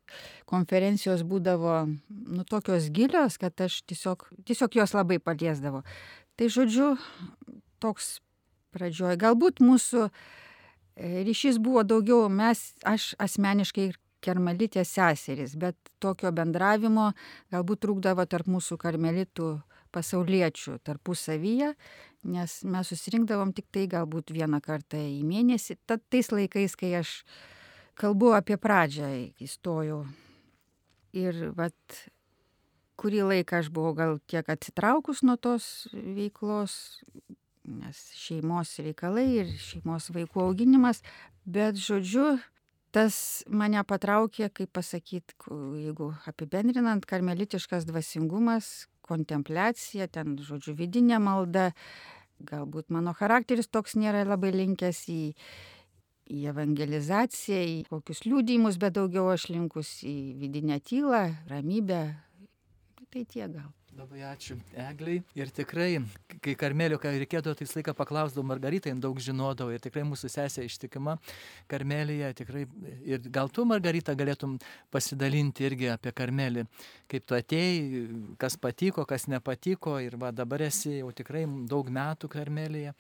konferencijos 0.48 1.24
būdavo 1.28 1.76
nu, 1.86 2.44
tokios 2.48 2.88
gilios, 2.94 3.38
kad 3.38 3.60
aš 3.60 3.82
tiesiog, 3.86 4.26
tiesiog 4.48 4.80
jos 4.80 4.96
labai 4.96 5.20
paliesdavo. 5.20 5.84
Tai 6.36 6.48
žodžiu, 6.48 6.94
toks 7.82 8.16
pradžioj. 8.72 9.18
Galbūt 9.20 9.60
mūsų 9.60 10.06
e, 10.08 10.12
ryšys 10.96 11.58
buvo 11.62 11.84
daugiau, 11.86 12.28
mes, 12.28 12.72
aš 12.84 13.12
asmeniškai 13.22 13.88
ir 13.90 13.98
kermalitės 14.22 14.94
seserys, 14.94 15.56
bet 15.58 15.76
tokio 16.02 16.30
bendravimo 16.34 17.10
galbūt 17.52 17.82
trūkdavo 17.84 18.26
tarp 18.30 18.50
mūsų 18.50 18.78
karmelitų 18.80 19.50
pasauliečių 19.92 20.78
tarpusavyje, 20.86 21.72
nes 22.32 22.54
mes 22.64 22.92
susirinkdavom 22.92 23.52
tik 23.56 23.68
tai 23.74 23.86
galbūt 23.90 24.32
vieną 24.32 24.62
kartą 24.64 25.00
į 25.00 25.20
mėnesį, 25.28 25.76
tad 25.86 26.04
tais 26.12 26.30
laikais, 26.32 26.76
kai 26.78 26.94
aš 27.02 27.20
kalbu 27.98 28.32
apie 28.36 28.56
pradžią, 28.60 29.10
įstojau. 29.42 30.04
Ir 31.12 31.50
vat, 31.58 31.98
kurį 32.96 33.26
laiką 33.28 33.60
aš 33.60 33.68
buvau 33.74 33.92
gal 33.98 34.16
kiek 34.30 34.48
atsitraukus 34.48 35.20
nuo 35.26 35.36
tos 35.36 35.88
veiklos, 35.92 37.02
nes 37.68 37.98
šeimos 38.18 38.74
reikalai 38.82 39.26
ir 39.42 39.52
šeimos 39.60 40.10
vaikų 40.14 40.42
auginimas, 40.46 41.02
bet 41.44 41.78
žodžiu, 41.78 42.36
tas 42.92 43.16
mane 43.48 43.82
patraukė, 43.88 44.50
kaip 44.52 44.72
pasakyti, 44.76 45.36
jeigu 45.80 46.12
apibendrinant, 46.28 47.06
karmelitiškas 47.08 47.86
dvasingumas, 47.88 48.88
kontempliacija, 49.06 50.08
ten, 50.12 50.36
žodžiu, 50.38 50.76
vidinė 50.78 51.20
malda. 51.22 51.70
Galbūt 52.42 52.90
mano 52.90 53.12
charakteris 53.14 53.70
toks 53.70 53.94
nėra 53.94 54.24
labai 54.26 54.50
linkęs 54.54 55.04
į, 55.12 55.20
į 56.34 56.40
evangelizaciją, 56.50 57.60
į 57.70 57.76
kokius 57.90 58.24
liūdėjimus, 58.26 58.80
bet 58.82 58.96
daugiau 58.98 59.28
aš 59.30 59.46
linkus 59.54 60.00
į 60.02 60.16
vidinę 60.42 60.80
tylą, 60.82 61.28
ramybę. 61.52 62.02
Tai 63.12 63.24
tie 63.28 63.46
gal. 63.46 63.70
Labai 63.92 64.22
ačiū 64.24 64.54
Egliai. 64.72 65.20
Ir 65.36 65.50
tikrai, 65.52 65.98
kai 66.40 66.54
Karmelio, 66.56 66.96
kai 67.00 67.10
reikėdavo, 67.20 67.52
tai 67.58 67.66
laiką 67.68 67.92
paklausdavau 67.98 68.46
Margaritą, 68.48 68.88
jin 68.88 69.02
daug 69.04 69.18
žinodavo. 69.20 69.74
Ir 69.74 69.82
tikrai 69.84 70.04
mūsų 70.08 70.30
sesė 70.32 70.64
ištikima 70.64 71.18
Karmelija. 71.68 72.30
Tikrai, 72.38 72.64
ir 73.04 73.20
gal 73.34 73.52
tu, 73.52 73.66
Margarita, 73.68 74.14
galėtum 74.16 74.56
pasidalinti 74.94 75.68
irgi 75.68 75.90
apie 75.92 76.14
Karmelį. 76.16 76.64
Kaip 77.12 77.28
tu 77.28 77.36
atėjai, 77.36 78.06
kas 78.40 78.56
patiko, 78.56 79.04
kas 79.08 79.28
nepatiko. 79.28 79.98
Ir 80.00 80.16
va 80.16 80.32
dabar 80.32 80.64
esi 80.70 80.96
jau 81.02 81.12
tikrai 81.12 81.44
daug 81.68 81.92
metų 81.92 82.32
Karmelija. 82.32 82.96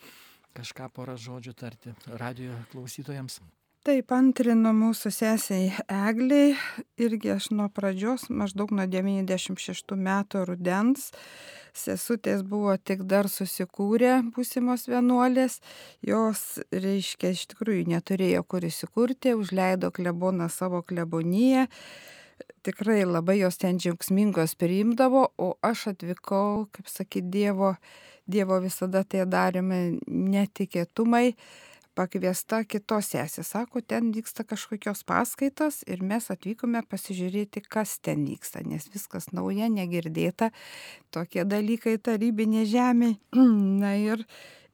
Kažką 0.52 0.92
porą 0.92 1.16
žodžių 1.16 1.56
tarti 1.56 1.96
radio 2.20 2.52
klausytojams. 2.74 3.40
Taip, 3.82 4.12
antrinu 4.14 4.70
mūsų 4.78 5.10
sesiai 5.10 5.72
Egliai, 5.90 6.52
irgi 7.02 7.32
aš 7.32 7.48
nuo 7.50 7.64
pradžios, 7.66 8.28
maždaug 8.30 8.70
nuo 8.70 8.84
96 8.86 9.96
metų 9.98 10.44
rudens, 10.46 11.08
sesutės 11.74 12.44
buvo 12.46 12.76
tik 12.78 13.02
dar 13.10 13.26
susikūrę 13.26 14.20
būsimos 14.36 14.86
vienuolės, 14.86 15.56
jos, 16.06 16.44
reiškia, 16.70 17.32
iš 17.34 17.42
tikrųjų 17.56 17.88
neturėjo 17.90 18.44
kur 18.46 18.68
įsikurti, 18.68 19.34
užleido 19.34 19.90
kleboną 19.90 20.46
savo 20.46 20.84
kleboniją, 20.86 21.66
tikrai 22.62 23.00
labai 23.02 23.40
jos 23.40 23.58
ten 23.58 23.82
džiaugsmingos 23.82 24.54
priimdavo, 24.62 25.24
o 25.42 25.50
aš 25.58 25.88
atvykau, 25.96 26.68
kaip 26.70 26.86
sakyti, 26.86 27.26
Dievo, 27.34 27.74
Dievo 28.30 28.62
visada 28.62 29.02
tai 29.02 29.26
darėme 29.26 29.82
netikėtumai 30.06 31.32
pakviesta 31.98 32.62
kitos 32.64 33.10
sesės. 33.12 33.52
Sako, 33.52 33.82
ten 33.84 34.12
vyksta 34.14 34.44
kažkokios 34.48 35.04
paskaitos 35.08 35.82
ir 35.90 36.02
mes 36.06 36.30
atvykome 36.32 36.82
pasižiūrėti, 36.88 37.64
kas 37.68 37.98
ten 38.04 38.24
vyksta, 38.28 38.64
nes 38.66 38.88
viskas 38.94 39.30
nauja, 39.36 39.68
negirdėta, 39.72 40.50
tokie 41.14 41.44
dalykai 41.48 41.98
tarybinė 41.98 42.66
žemė. 42.70 43.14
Na 43.82 43.94
ir 44.00 44.26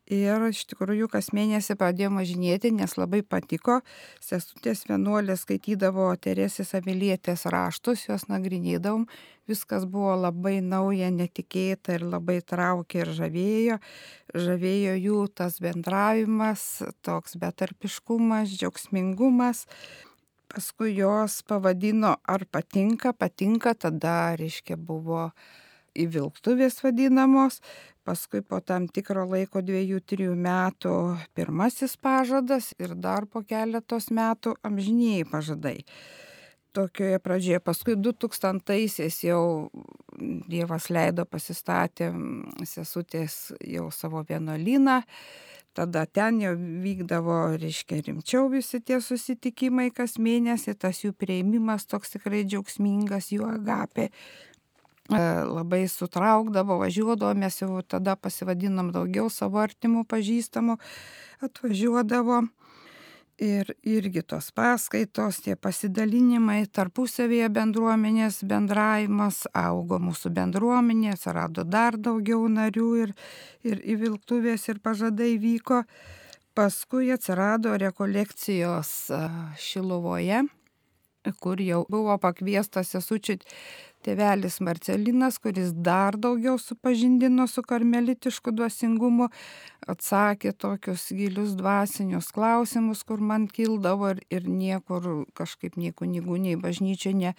Ir 0.09 0.41
iš 0.49 0.63
tikrųjų 0.71 1.11
kas 1.13 1.35
mėnesį 1.37 1.75
pradėjome 1.77 2.23
važinėti, 2.23 2.71
nes 2.73 2.95
labai 2.97 3.21
patiko. 3.21 3.83
Sesutės 4.25 4.87
vienuolė 4.89 5.37
skaitydavo 5.37 6.07
Teresės 6.17 6.73
Avilietės 6.79 7.45
raštus, 7.53 8.07
juos 8.07 8.25
nagrinėdavom. 8.33 9.05
Viskas 9.49 9.85
buvo 9.85 10.15
labai 10.17 10.63
nauja, 10.65 11.11
netikėta 11.13 11.99
ir 11.99 12.07
labai 12.09 12.39
traukė 12.41 13.03
ir 13.05 13.13
žavėjo. 13.21 13.79
Žavėjo 14.33 14.97
jų 14.97 15.21
tas 15.37 15.61
bendravimas, 15.61 16.67
toks 17.05 17.37
betarpiškumas, 17.37 18.57
džiaugsmingumas. 18.57 19.67
Paskui 20.49 20.95
jos 20.97 21.43
pavadino, 21.45 22.17
ar 22.25 22.49
patinka, 22.49 23.13
patinka, 23.13 23.77
tada, 23.77 24.33
reiškia, 24.41 24.81
buvo 24.81 25.29
įvilktuvės 25.97 26.83
vadinamos, 26.85 27.61
paskui 28.09 28.43
po 28.43 28.61
tam 28.65 28.89
tikro 28.89 29.27
laiko 29.29 29.63
dviejų, 29.65 30.01
trijų 30.09 30.37
metų 30.39 30.95
pirmasis 31.37 31.97
pažadas 32.01 32.73
ir 32.81 32.95
dar 32.97 33.27
po 33.27 33.45
keletos 33.45 34.09
metų 34.15 34.57
amžiniai 34.65 35.27
pažadai. 35.29 35.83
Tokioje 36.77 37.19
pradžioje, 37.25 37.61
paskui 37.65 37.97
2000-aisiais 37.97 39.23
jau 39.25 39.43
Dievas 40.49 40.89
leido 40.91 41.25
pasistatė 41.29 42.11
sesutės 42.67 43.53
jau 43.63 43.87
savo 43.95 44.25
vienuolyną, 44.27 44.99
tada 45.79 46.05
ten 46.07 46.41
jau 46.43 46.53
vykdavo, 46.59 47.39
reiškia, 47.61 48.01
rimčiau 48.09 48.49
visi 48.51 48.81
tie 48.83 48.99
susitikimai 49.05 49.89
kas 49.95 50.19
mėnesį, 50.19 50.75
tas 50.75 51.05
jų 51.05 51.15
prieimimas 51.15 51.87
toks 51.87 52.17
tikrai 52.17 52.43
džiaugsmingas, 52.49 53.31
jų 53.35 53.47
agapė. 53.47 54.09
E, 55.09 55.21
labai 55.49 55.87
sutraukdavo, 55.89 56.77
važiuodavo, 56.83 57.33
mes 57.41 57.63
jau 57.63 57.81
tada 57.81 58.13
pasivadinom 58.21 58.91
daugiau 58.93 59.31
savo 59.33 59.63
artimų 59.63 60.03
pažįstamų, 60.05 60.77
atvažiuodavo. 61.49 62.43
Ir 63.39 63.71
irgi 63.87 64.25
tos 64.27 64.51
paskaitos, 64.51 65.39
tie 65.45 65.55
pasidalinimai, 65.55 66.65
tarpusavėje 66.75 67.49
bendruomenės 67.55 68.41
bendravimas, 68.51 69.45
augo 69.55 70.01
mūsų 70.03 70.33
bendruomenė, 70.35 71.13
atsirado 71.15 71.63
dar 71.63 71.97
daugiau 71.97 72.43
narių 72.51 72.89
ir, 73.05 73.15
ir 73.63 73.81
įvilktuvės 73.95 74.69
ir 74.69 74.83
pažadai 74.83 75.37
vyko. 75.41 75.85
Paskui 76.59 77.13
atsirado 77.15 77.79
rekolekcijos 77.79 78.91
Šilovoje, 79.63 80.43
kur 81.41 81.61
jau 81.61 81.85
buvo 81.91 82.17
pakviestas 82.23 82.93
sesučiai 82.95 83.41
tėvelis 84.07 84.61
Marcelinas, 84.63 85.39
kuris 85.43 85.73
dar 85.75 86.17
daugiau 86.17 86.59
supažindino 86.63 87.49
su 87.51 87.65
karmelitišku 87.67 88.53
dvasingumu, 88.55 89.29
atsakė 89.91 90.53
tokius 90.55 91.09
gilius 91.19 91.57
dvasinius 91.59 92.31
klausimus, 92.35 93.03
kur 93.09 93.21
man 93.21 93.49
kildavo 93.51 94.13
ir, 94.15 94.23
ir 94.31 94.49
niekur 94.49 95.27
kažkaip 95.39 95.77
nei 95.81 95.93
kunigų, 95.93 96.39
nei 96.45 96.57
bažnyčia 96.61 97.15
ne, 97.17 97.35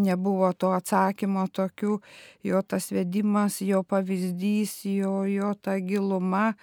nebuvo 0.00 0.50
to 0.56 0.72
atsakymo 0.76 1.46
tokių, 1.52 2.00
jo 2.48 2.64
tas 2.64 2.90
vedimas, 2.94 3.60
jo 3.60 3.84
pavyzdys, 3.84 4.80
jo, 4.88 5.22
jo 5.28 5.52
ta 5.60 5.78
giluma 5.84 6.54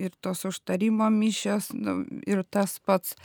ir 0.00 0.14
tos 0.24 0.46
užtarimo 0.48 1.10
mišės 1.12 1.74
nu, 1.76 2.02
ir 2.26 2.40
tas 2.48 2.78
pats 2.80 3.18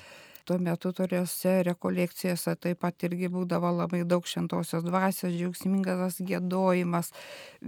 tuo 0.47 0.57
metu 0.63 0.93
turiuose 0.95 1.53
rekolekcijose 1.67 2.55
taip 2.63 2.79
pat 2.86 3.03
irgi 3.07 3.27
būdavo 3.33 3.73
labai 3.81 4.03
daug 4.07 4.25
šventosios 4.29 4.86
dvasios, 4.86 5.36
džiaugsmingas 5.36 6.21
gėdojimas. 6.29 7.12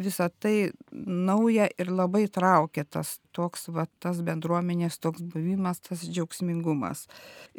Visa 0.08 0.30
tai 0.30 0.72
nauja 0.92 1.68
ir 1.78 1.92
labai 1.92 2.26
traukia 2.32 2.86
tas 2.88 3.18
toks, 3.36 3.68
va, 3.76 3.86
tas 4.00 4.24
bendruomenės, 4.26 5.00
toks 5.04 5.26
buvimas, 5.34 5.84
tas 5.84 6.08
džiaugsmingumas. 6.08 7.06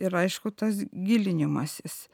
Ir 0.01 0.17
aišku, 0.25 0.55
tas 0.57 0.81
gilinimasis. 0.91 2.07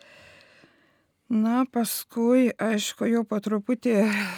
Na, 1.27 1.65
paskui, 1.67 2.53
aišku, 2.63 3.09
jau 3.11 3.25
po 3.27 3.41
truputį 3.43 3.97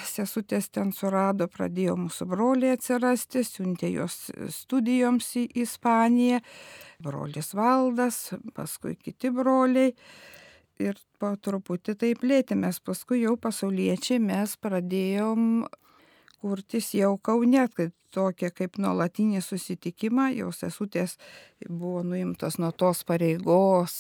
sesutės 0.09 0.71
ten 0.73 0.89
surado, 0.97 1.45
pradėjo 1.53 1.99
mūsų 2.01 2.27
broliai 2.31 2.79
atsirasti, 2.79 3.43
siuntė 3.45 3.91
jos 3.93 4.31
studijoms 4.57 5.29
į 5.37 5.43
Ispaniją, 5.67 6.39
brolis 7.05 7.53
Valdas, 7.53 8.31
paskui 8.57 8.95
kiti 8.97 9.29
broliai. 9.29 9.93
Ir 10.81 10.97
po 11.21 11.35
truputį 11.37 11.97
taip 11.99 12.25
lėtėmės, 12.25 12.81
paskui 12.81 13.21
jau 13.21 13.35
pasauliečiai 13.37 14.23
mes 14.23 14.57
pradėjom 14.57 15.67
kurtis 16.41 16.93
jau 16.95 17.19
Kaune, 17.21 17.67
kad 17.75 17.93
tokia 18.15 18.49
kaip 18.55 18.79
nuolatinį 18.81 19.43
susitikimą, 19.45 20.31
jau 20.39 20.53
sesutės 20.55 21.19
buvo 21.67 22.05
nuimtos 22.07 22.57
nuo 22.63 22.71
tos 22.73 23.03
pareigos 23.05 23.99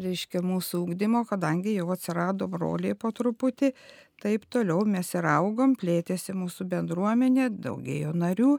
reiškia 0.00 0.42
mūsų 0.44 0.82
ūkdymo, 0.86 1.24
kadangi 1.28 1.76
jau 1.76 1.90
atsirado 1.94 2.48
broliai 2.50 2.96
po 2.98 3.10
truputį, 3.12 3.72
taip 4.22 4.46
toliau 4.52 4.86
mes 4.88 5.12
ir 5.14 5.28
augom, 5.28 5.76
plėtėsi 5.78 6.34
mūsų 6.36 6.68
bendruomenė, 6.72 7.50
daugėjo 7.52 8.12
narių 8.16 8.56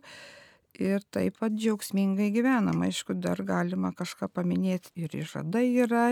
ir 0.81 1.05
taip 1.13 1.37
pat 1.39 1.53
džiaugsmingai 1.55 2.31
gyvenam. 2.33 2.81
Aišku, 2.85 3.15
dar 3.21 3.41
galima 3.45 3.93
kažką 3.97 4.29
paminėti 4.33 4.93
ir 5.05 5.13
išžadai 5.21 5.65
yra, 5.85 6.05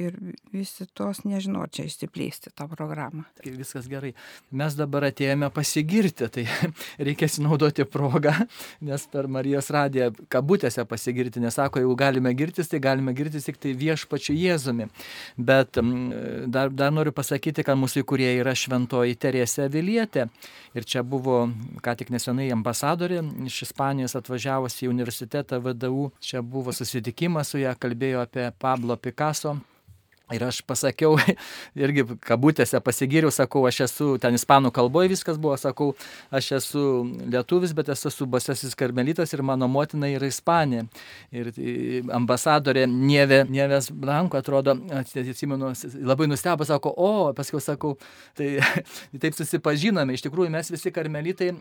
ir 0.00 0.16
visi 0.52 0.86
tos, 0.96 1.22
nežinau, 1.28 1.66
čia 1.72 1.84
išsiplėsti 1.88 2.52
tą 2.56 2.66
programą. 2.70 3.24
Viskas 3.44 3.88
gerai. 3.90 4.12
Mes 4.56 4.76
dabar 4.78 5.08
atėjome 5.10 5.50
pasigirti, 5.54 6.28
tai 6.32 6.46
reikia 7.06 7.28
naudoti 7.44 7.86
progą, 7.88 8.34
nes 8.86 9.06
per 9.12 9.28
Marijos 9.30 9.70
radiją 9.74 10.10
kabutėse 10.32 10.84
pasigirti, 10.88 11.42
nesako, 11.42 11.82
jeigu 11.82 11.96
galime 12.00 12.32
girtis, 12.36 12.70
tai 12.70 12.80
galime 12.82 13.14
girtis 13.16 13.48
tik 13.48 13.60
tai 13.60 13.74
viešpačiu 13.78 14.36
Jėzumi. 14.36 14.88
Bet 15.36 15.78
dar, 16.50 16.72
dar 16.72 16.94
noriu 16.94 17.14
pasakyti, 17.16 17.64
kad 17.66 17.78
mūsų 17.80 18.04
įkurie 18.04 18.30
yra 18.40 18.54
šventoji 18.56 19.18
Teresė 19.20 19.68
Vilietė. 19.72 20.28
Ir 20.76 20.86
čia 20.86 21.02
buvo, 21.06 21.42
ką 21.82 21.96
tik 21.98 22.12
nesenai 22.14 22.50
ambasadorė 22.54 23.22
iš 23.48 23.64
Ispanijos 23.68 24.16
atvažiavusi 24.18 24.86
į 24.86 24.92
universitetą 24.92 25.58
VDU. 25.64 26.10
Čia 26.22 26.44
buvo 26.46 26.74
susitikimas 26.74 27.50
su 27.52 27.62
ją, 27.62 27.74
kalbėjo 27.80 28.22
apie 28.24 28.50
Pablo 28.62 28.96
Picasso 29.00 29.58
Ir 30.30 30.44
aš 30.46 30.60
pasakiau, 30.62 31.16
irgi 31.84 32.04
kabutėse 32.22 32.78
pasigiriau, 32.84 33.32
sakau, 33.34 33.64
aš 33.66 33.80
esu, 33.88 34.10
ten 34.22 34.36
ispanų 34.38 34.70
kalboje 34.74 35.10
viskas 35.10 35.40
buvo, 35.42 35.56
sakau, 35.58 35.88
aš 36.30 36.52
esu 36.60 36.82
lietuvis, 37.32 37.74
bet 37.74 37.90
esu 37.90 38.12
su 38.14 38.28
basasis 38.30 38.76
karmelitas 38.78 39.34
ir 39.34 39.42
mano 39.46 39.66
motina 39.70 40.10
yra 40.10 40.28
Ispanija. 40.30 40.86
Ir 41.34 41.50
ambasadorė 42.14 42.86
Nievė, 42.90 43.42
Nievės 43.50 43.90
Blanko, 43.90 44.38
atrodo, 44.38 44.76
atsimenu, 45.00 45.72
labai 46.06 46.30
nustebo, 46.30 46.66
sako, 46.68 46.94
o, 46.94 47.10
paskui 47.36 47.62
sakau, 47.64 47.96
tai 48.38 48.52
taip 49.22 49.34
susipažinome. 49.38 50.14
Iš 50.14 50.28
tikrųjų, 50.28 50.52
mes 50.54 50.70
visi 50.70 50.94
karmelitai 50.94 51.52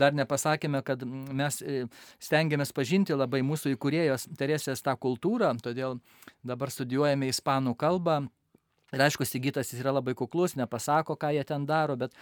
dar 0.00 0.16
nepasakėme, 0.16 0.82
kad 0.84 1.04
mes 1.08 1.62
e, 1.62 1.86
stengiamės 2.20 2.74
pažinti 2.76 3.16
labai 3.16 3.40
mūsų 3.46 3.72
įkūrėjos 3.76 4.28
Teresės 4.38 4.84
tą 4.84 4.92
kultūrą, 5.00 5.54
todėl 5.64 5.96
dabar 6.46 6.70
studijuojame 6.72 7.30
ispanų 7.32 7.74
kalbą 7.78 8.17
Ir 8.88 9.02
aišku, 9.04 9.26
Sigitas 9.28 9.68
jis 9.68 9.82
yra 9.82 9.92
labai 9.92 10.14
kuklus, 10.16 10.54
nepasako, 10.56 11.18
ką 11.20 11.28
jie 11.36 11.42
ten 11.44 11.66
daro, 11.68 11.92
bet, 12.00 12.14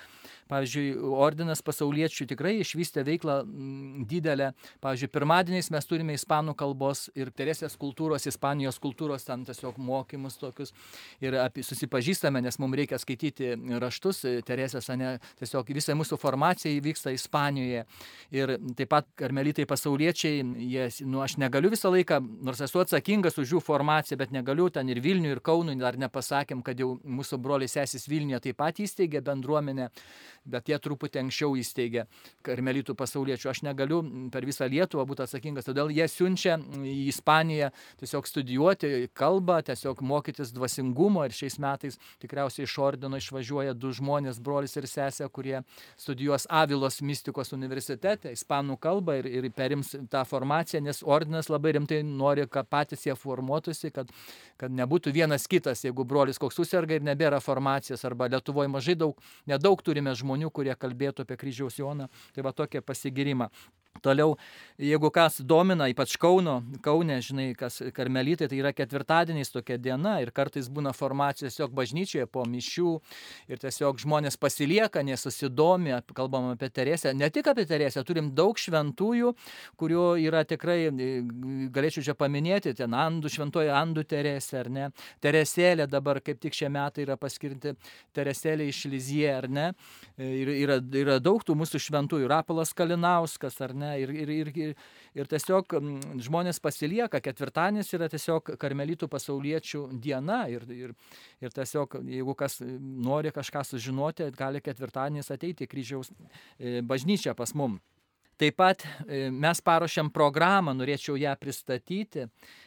pavyzdžiui, 0.51 0.97
ordinas 1.15 1.61
pasauliečių 1.63 2.25
tikrai 2.33 2.57
išvystė 2.59 3.05
veiklą 3.07 3.37
mm, 3.45 4.07
didelę. 4.11 4.49
Pavyzdžiui, 4.83 5.11
pirmadieniais 5.15 5.71
mes 5.71 5.87
turime 5.87 6.17
ispanų 6.19 6.57
kalbos 6.59 7.05
ir 7.15 7.31
Teresės 7.31 7.79
kultūros, 7.79 8.27
Ispanijos 8.27 8.81
kultūros, 8.83 9.29
ten 9.29 9.45
tiesiog 9.47 9.79
mokymus 9.79 10.41
tokius 10.41 10.75
ir 11.23 11.37
apie, 11.39 11.63
susipažįstame, 11.67 12.43
nes 12.43 12.59
mums 12.59 12.81
reikia 12.83 12.99
skaityti 12.99 13.53
raštus 13.79 14.25
Teresės, 14.49 14.91
ne, 14.99 15.13
tiesiog 15.39 15.71
visa 15.71 15.95
mūsų 15.95 16.19
formacija 16.19 16.75
įvyksta 16.81 17.15
Ispanijoje. 17.15 17.87
Ir 18.35 18.57
taip 18.75 18.91
pat 18.91 19.11
karmelitai 19.23 19.69
pasauliečiai, 19.71 20.43
jie, 20.67 20.91
nu, 21.07 21.23
aš 21.23 21.39
negaliu 21.39 21.71
visą 21.71 21.95
laiką, 21.95 22.19
nors 22.51 22.67
esu 22.67 22.83
atsakingas 22.83 23.39
už 23.39 23.55
jų 23.55 23.65
formaciją, 23.71 24.19
bet 24.19 24.35
negaliu 24.35 24.67
ten 24.75 24.91
ir 24.91 24.99
Vilnių, 25.05 25.37
ir 25.37 25.45
Kaunų, 25.47 25.79
dar 25.79 25.95
nepasakė 26.01 26.56
sakėm, 26.57 26.63
kad 26.63 26.79
jau 26.79 26.99
mūsų 27.05 27.39
broliai 27.39 27.69
sesis 27.69 28.09
Vilniuje 28.09 28.41
taip 28.41 28.57
pat 28.57 28.79
įsteigė 28.79 29.23
bendruomenę, 29.23 29.91
bet 30.47 30.71
jie 30.71 30.79
truputį 30.83 31.23
anksčiau 31.25 31.57
įsteigė 31.59 32.07
karmelitų 32.47 32.97
pasauliečių. 32.99 33.51
Aš 33.51 33.63
negaliu 33.67 34.03
per 34.33 34.47
visą 34.49 34.69
Lietuvą 34.71 35.07
būti 35.09 35.27
atsakingas, 35.27 35.67
todėl 35.69 35.91
jie 35.95 36.07
siunčia 36.11 36.57
į 36.59 36.97
Ispaniją 37.11 37.71
tiesiog 38.01 38.29
studijuoti 38.29 38.93
kalbą, 39.17 39.61
tiesiog 39.67 40.03
mokytis 40.07 40.53
dvasingumo 40.55 41.25
ir 41.27 41.35
šiais 41.37 41.59
metais 41.63 41.99
tikriausiai 42.23 42.67
iš 42.67 42.77
ordino 42.83 43.19
išvažiuoja 43.21 43.75
du 43.75 43.93
žmonės, 43.97 44.41
brolis 44.43 44.77
ir 44.79 44.89
sesė, 44.91 45.29
kurie 45.33 45.61
studijuos 45.99 46.47
Avilos 46.51 47.01
mistikos 47.03 47.53
universitete, 47.57 48.33
ispanų 48.37 48.79
kalbą 48.83 49.19
ir, 49.21 49.31
ir 49.41 49.49
perims 49.57 49.95
tą 50.11 50.25
formaciją, 50.29 50.83
nes 50.85 51.03
ordinas 51.03 51.51
labai 51.53 51.77
rimtai 51.79 52.03
nori, 52.07 52.47
kad 52.51 52.69
patys 52.71 53.07
jie 53.07 53.17
formuotųsi, 53.19 53.91
kad, 53.95 54.11
kad 54.61 54.73
nebūtų 54.73 55.13
vienas 55.15 55.47
kitas, 55.51 55.85
jeigu 55.87 56.07
brolis 56.09 56.41
koks 56.43 56.59
susirga 56.61 56.99
ir 56.99 57.07
nebėra 57.07 57.41
formacijos, 57.45 58.05
arba 58.09 58.29
Lietuvoje 58.33 58.71
mažai 58.73 58.97
daug, 58.99 59.19
nedaug 59.49 59.83
turime 59.83 60.15
žmonių, 60.17 60.36
kurie 60.53 60.75
kalbėtų 60.77 61.25
apie 61.25 61.37
kryžiaus 61.41 61.79
Joną, 61.81 62.09
tai 62.35 62.45
va 62.47 62.53
tokia 62.53 62.83
pasigirimą. 62.83 63.49
Toliau, 64.05 64.37
jeigu 64.81 65.11
kas 65.15 65.41
domina, 65.41 65.89
ypač 65.91 66.17
Kauno, 66.21 66.59
Kaune, 66.85 67.19
žinai, 67.25 67.51
kas 67.59 67.81
karmelitai, 67.97 68.49
tai 68.51 68.61
yra 68.61 68.73
ketvirtadieniais 68.77 69.53
tokia 69.55 69.79
diena 69.81 70.19
ir 70.23 70.33
kartais 70.37 70.69
būna 70.73 70.93
formacija 70.97 71.49
tiesiog 71.49 71.75
bažnyčioje 71.77 72.27
po 72.31 72.45
mišių 72.49 72.93
ir 73.53 73.63
tiesiog 73.63 74.01
žmonės 74.03 74.39
pasilieka, 74.41 75.05
nesusidomi, 75.07 75.95
kalbam 76.17 76.51
apie 76.53 76.71
Teresę, 76.73 77.15
ne 77.17 77.31
tik 77.33 77.49
apie 77.53 77.67
Teresę, 77.69 78.05
turim 78.07 78.33
daug 78.37 78.59
šventųjų, 78.61 79.33
kurių 79.81 80.07
yra 80.27 80.45
tikrai, 80.49 80.91
galėčiau 81.73 82.05
čia 82.11 82.17
paminėti, 82.19 82.75
ten 82.77 82.95
Andų, 82.97 83.33
šventoji 83.33 83.73
Andų 83.73 84.07
Teresė, 84.09 84.61
ar 84.65 84.73
ne, 84.73 84.91
Teresėlė 85.25 85.89
dabar 85.91 86.21
kaip 86.25 86.41
tik 86.43 86.57
šie 86.57 86.71
metai 86.73 87.07
yra 87.07 87.19
paskirti 87.21 87.77
Teresėlė 88.17 88.69
iš 88.71 88.85
Lizie, 88.93 89.29
ar 89.33 89.49
ne, 89.49 89.67
ir 90.21 90.53
yra, 90.55 90.81
yra 91.03 91.19
daug 91.23 91.45
tų 91.47 91.57
mūsų 91.63 91.81
šventųjų, 91.87 92.29
Rapolas 92.31 92.75
Kalinauskas, 92.77 93.59
ar 93.65 93.75
ne, 93.77 93.86
ne, 93.87 93.95
ir, 94.03 94.13
ir, 94.13 94.35
ir, 94.35 94.53
ir, 94.67 94.75
ir 95.17 95.31
tiesiog 95.31 95.79
žmonės 96.27 96.61
pasilieka, 96.63 97.23
ketvirtadienis 97.25 97.93
yra 97.97 98.11
tiesiog 98.13 98.55
karmelitų 98.61 99.09
pasauliečių 99.13 99.87
diena 100.03 100.45
ir, 100.53 100.67
ir, 100.75 100.95
ir 101.41 101.55
tiesiog 101.57 102.01
jeigu 102.05 102.37
kas 102.39 102.61
nori 102.61 103.33
kažką 103.35 103.65
sužinoti, 103.71 104.31
gali 104.37 104.63
ketvirtadienis 104.65 105.31
ateiti 105.35 105.69
kryžiaus 105.71 106.13
e, 106.13 106.81
bažnyčią 106.87 107.37
pas 107.39 107.55
mum. 107.55 107.79
Taip 108.37 108.59
pat 108.61 108.83
e, 108.85 109.31
mes 109.33 109.61
paruošėm 109.65 110.11
programą, 110.13 110.75
norėčiau 110.77 111.15
ją 111.17 111.31
pristatyti 111.41 112.27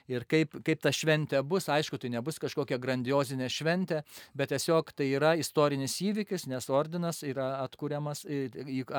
ir 0.10 0.24
kaip, 0.26 0.56
kaip 0.66 0.80
ta 0.82 0.90
šventė 0.90 1.44
bus. 1.46 1.68
Aišku, 1.70 2.00
tai 2.02 2.10
nebus 2.10 2.42
kažkokia 2.42 2.80
grandiozinė 2.82 3.46
šventė, 3.54 4.00
bet 4.34 4.50
tiesiog 4.50 4.90
tai 4.98 5.12
yra 5.14 5.36
istorinis 5.38 6.00
įvykis, 6.02 6.48
nes 6.50 6.70
ordinas 6.74 7.22
yra 7.22 7.52
atkuriamas, 7.68 8.26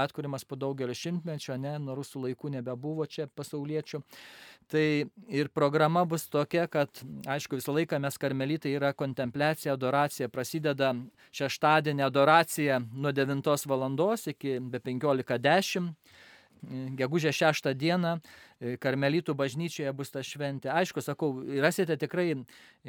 atkuriamas 0.05 0.47
po 0.47 0.61
daugelio 0.61 0.95
šimtmečio, 0.95 1.59
ne, 1.59 1.75
nuo 1.83 1.99
rusų 1.99 2.23
laikų 2.29 2.55
nebebuvo 2.61 3.09
čia 3.11 3.27
pasauliečių. 3.27 4.05
Tai 4.71 4.87
ir 5.27 5.51
programa 5.51 6.05
bus 6.07 6.29
tokia, 6.31 6.69
kad, 6.71 7.03
aišku, 7.27 7.59
visą 7.59 7.75
laiką 7.75 7.99
mes 7.99 8.15
karmelitai 8.23 8.77
yra 8.79 8.95
kontempliacija, 8.95 9.75
adoracija, 9.75 10.31
prasideda 10.31 10.95
šeštadienį 11.35 12.07
adoracija 12.07 12.79
nuo 12.95 13.11
9 13.11 13.67
val. 13.67 13.89
iki 14.31 14.61
be 14.63 14.79
15.10 14.79 15.95
gegužė 16.99 17.33
6 17.33 17.75
dieną 17.75 18.19
karmelitų 18.61 19.35
bažnyčioje 19.37 19.93
bus 19.97 20.13
ta 20.13 20.23
šventė. 20.25 20.69
Aišku, 20.75 21.01
sakau, 21.05 21.31
rasite 21.63 21.97
tikrai, 22.01 22.35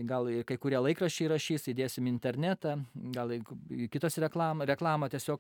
gal 0.08 0.28
kai 0.48 0.58
kurie 0.60 0.80
laikrašiai 0.82 1.30
rašys, 1.32 1.70
įdėsim 1.72 2.10
internetą, 2.12 2.78
gal 3.16 3.32
kitos 3.94 4.20
reklamą, 4.22 4.68
reklamą 4.68 5.08
tiesiog. 5.14 5.40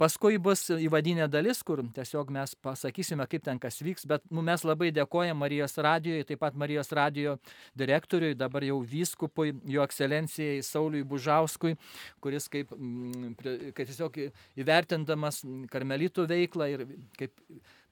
Paskui 0.00 0.40
bus 0.40 0.66
įvadinė 0.72 1.28
dalis, 1.32 1.60
kur 1.66 1.82
tiesiog 1.96 2.32
mes 2.32 2.54
pasakysime, 2.64 3.28
kaip 3.28 3.44
ten 3.44 3.60
kas 3.60 3.80
vyks, 3.84 4.08
bet 4.08 4.24
nu, 4.32 4.44
mes 4.44 4.64
labai 4.64 4.90
dėkojame 4.96 5.36
Marijos 5.38 5.76
radijoje, 5.84 6.26
taip 6.28 6.42
pat 6.42 6.56
Marijos 6.58 6.92
radijo 6.96 7.36
direktoriui, 7.78 8.36
dabar 8.38 8.64
jau 8.64 8.80
vyskupui, 8.80 9.52
jo 9.68 9.84
ekscelencijai 9.84 10.62
Sauliui 10.64 11.04
Bužauskui, 11.08 11.76
kuris 12.24 12.48
kaip, 12.52 12.72
kaip 12.72 13.84
tiesiog 13.84 14.22
įvertindamas 14.58 15.44
karmelitų 15.72 16.28
veiklą 16.28 16.72
ir 16.72 16.86
kaip 17.20 17.36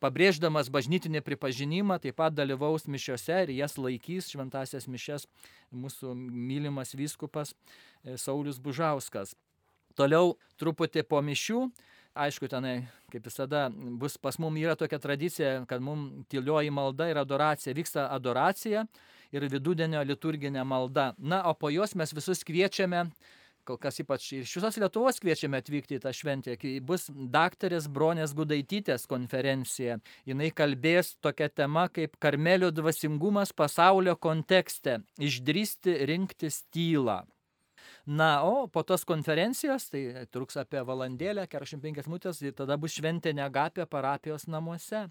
pabrėždamas 0.02 0.70
bažnytinį 0.72 1.22
pripažinimą, 1.24 1.98
taip 2.02 2.18
pat 2.20 2.34
dalyvaus 2.36 2.86
mišiose 2.90 3.42
ir 3.46 3.54
jas 3.56 3.76
laikys 3.80 4.30
šventasias 4.32 4.88
mišes 4.90 5.26
mūsų 5.74 6.14
mylimas 6.16 6.94
vyskupas 6.96 7.52
e, 7.52 8.16
Saulis 8.20 8.60
Bužauskas. 8.62 9.34
Toliau 9.96 10.34
truputį 10.60 11.06
po 11.08 11.22
mišių, 11.24 11.62
aišku, 12.16 12.48
tenai, 12.52 12.76
kaip 13.12 13.24
visada, 13.28 13.66
bus 13.72 14.18
pas 14.20 14.36
mum 14.40 14.56
yra 14.60 14.76
tokia 14.76 15.00
tradicija, 15.00 15.52
kad 15.68 15.80
mum 15.84 16.26
tylioji 16.32 16.72
malda 16.72 17.08
ir 17.10 17.20
adoracija, 17.20 17.74
vyksta 17.76 18.08
adoracija 18.12 18.84
ir 19.32 19.48
vidudienio 19.52 20.02
liturginė 20.04 20.64
malda. 20.68 21.14
Na, 21.18 21.42
o 21.48 21.54
po 21.56 21.72
jos 21.72 21.96
mes 21.96 22.12
visus 22.16 22.44
kviečiame 22.46 23.06
kol 23.66 23.78
kas 23.82 24.00
ypač 24.02 24.28
iš 24.38 24.54
visos 24.58 24.78
Lietuvos 24.80 25.20
kviečiame 25.22 25.60
atvykti 25.60 25.98
į 25.98 26.02
tą 26.04 26.12
šventę, 26.14 26.56
bus 26.86 27.08
daktarės 27.10 27.88
Bronės 27.92 28.34
Gudaitytės 28.36 29.06
konferencija. 29.10 29.98
Jis 30.26 30.56
kalbės 30.56 31.14
tokia 31.20 31.48
tema 31.50 31.88
kaip 31.92 32.16
Karmelio 32.22 32.70
dvasingumas 32.70 33.52
pasaulio 33.52 34.16
kontekste- 34.16 35.00
išdrysti 35.28 36.06
rinktis 36.06 36.64
tylą. 36.70 37.24
Na, 38.06 38.42
o 38.42 38.68
po 38.68 38.82
tos 38.86 39.04
konferencijos, 39.04 39.88
tai 39.90 40.26
truks 40.30 40.56
apie 40.56 40.78
valandėlę, 40.86 41.48
45 41.50 42.06
minutės, 42.06 42.38
ir 42.42 42.52
tada 42.54 42.76
bus 42.78 42.94
šventė 42.94 43.32
negapė 43.34 43.86
parapijos 43.90 44.46
namuose. 44.46 45.08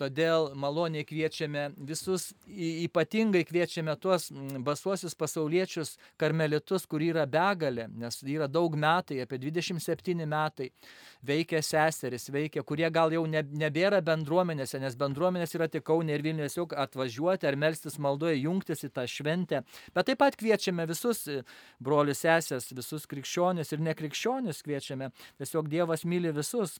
Todėl 0.00 0.48
maloniai 0.58 1.04
kviečiame 1.06 1.68
visus, 1.86 2.32
ypatingai 2.50 3.44
kviečiame 3.46 3.94
tuos 4.02 4.26
basuosius 4.66 5.14
pasauliečius 5.14 5.94
karmelitus, 6.20 6.86
kur 6.90 7.02
yra 7.04 7.26
begalė, 7.30 7.86
nes 8.02 8.18
yra 8.26 8.48
daug 8.50 8.74
metai, 8.74 9.20
apie 9.22 9.38
27 9.38 10.26
metai, 10.26 10.70
veikia 11.22 11.62
seseris, 11.62 12.26
veikia, 12.34 12.64
kurie 12.66 12.88
gal 12.90 13.14
jau 13.14 13.22
ne, 13.30 13.44
nebėra 13.64 14.00
bendruomenėse, 14.04 14.80
nes 14.82 14.98
bendruomenės 14.98 15.54
yra 15.54 15.68
tik 15.70 15.86
Kaunė 15.86 16.16
ir 16.16 16.24
Vilnius, 16.24 16.56
jau 16.58 16.66
atvažiuoti 16.66 17.46
ar 17.46 17.58
melstis 17.60 17.98
maldoje, 18.02 18.40
jungtis 18.40 18.82
į 18.86 18.90
tą 18.96 19.04
šventę. 19.10 19.62
Bet 19.94 20.08
taip 20.10 20.22
pat 20.24 20.38
kviečiame 20.40 20.88
visus 20.90 21.26
brolius 21.78 22.24
sesės, 22.24 22.72
visus 22.74 23.06
krikščionis 23.10 23.70
ir 23.70 23.84
nekrikščionis 23.84 24.64
kviečiame. 24.64 25.12
Tiesiog 25.38 25.70
Dievas 25.70 26.06
myli 26.08 26.32
visus 26.34 26.78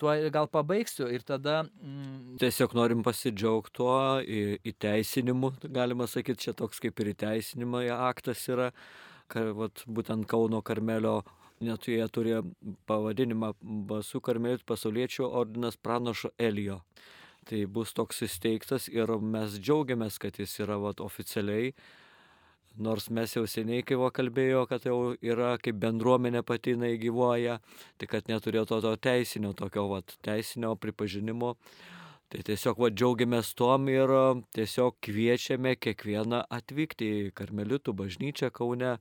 tuo 0.00 0.14
gal 0.34 0.48
pabaigsiu 0.50 1.08
ir 1.12 1.24
tada... 1.26 1.62
Mm... 1.82 2.38
Tiesiog 2.42 2.74
norim 2.78 3.04
pasidžiaugti 3.06 3.76
tuo 3.76 3.96
įteisinimu, 4.72 5.52
galima 5.74 6.08
sakyti, 6.10 6.48
čia 6.48 6.56
toks 6.56 6.82
kaip 6.82 7.00
ir 7.02 7.12
įteisinimo 7.14 7.84
aktas 7.98 8.42
yra, 8.50 8.72
kad 9.32 9.52
vat, 9.56 9.84
būtent 9.86 10.28
Kauno 10.30 10.62
Karmelio 10.64 11.20
net 11.62 11.86
jie 11.86 12.02
turėjo 12.10 12.42
pavadinimą 12.90 13.52
Basų 13.88 14.20
Karmelitų 14.24 14.66
pasauliečių 14.68 15.28
ordinas 15.28 15.78
pranašo 15.78 16.32
Elijo. 16.38 16.80
Tai 17.48 17.64
bus 17.66 17.94
toks 17.94 18.22
įsteigtas 18.26 18.86
ir 18.90 19.10
mes 19.18 19.58
džiaugiamės, 19.58 20.18
kad 20.22 20.38
jis 20.38 20.60
yra 20.62 20.78
vat, 20.82 21.02
oficialiai 21.02 21.72
nors 22.78 23.08
mes 23.10 23.34
jau 23.36 23.44
seniai, 23.48 23.82
kai 23.84 23.96
buvo 23.98 24.10
kalbėjo, 24.14 24.64
kad 24.70 24.86
jau 24.88 25.14
yra 25.20 25.56
kaip 25.62 25.78
bendruomenė 25.82 26.42
pati 26.46 26.76
jinai 26.76 26.94
gyvoja, 27.00 27.58
tai 28.00 28.08
kad 28.10 28.30
neturėjo 28.30 28.64
to, 28.70 28.80
to 28.84 28.94
teisinio, 29.08 29.52
tokio 29.56 29.88
vat, 29.90 30.16
teisinio 30.24 30.74
pripažinimo. 30.80 31.56
Tai 32.32 32.40
tiesiog 32.48 32.78
va, 32.80 32.88
džiaugiamės 32.88 33.52
tom 33.58 33.90
ir 33.92 34.08
tiesiog 34.56 34.96
kviečiame 35.04 35.74
kiekvieną 35.76 36.46
atvykti 36.48 37.10
į 37.26 37.30
Karmelitų 37.36 37.92
bažnyčią 37.98 38.48
Kaune 38.56 38.94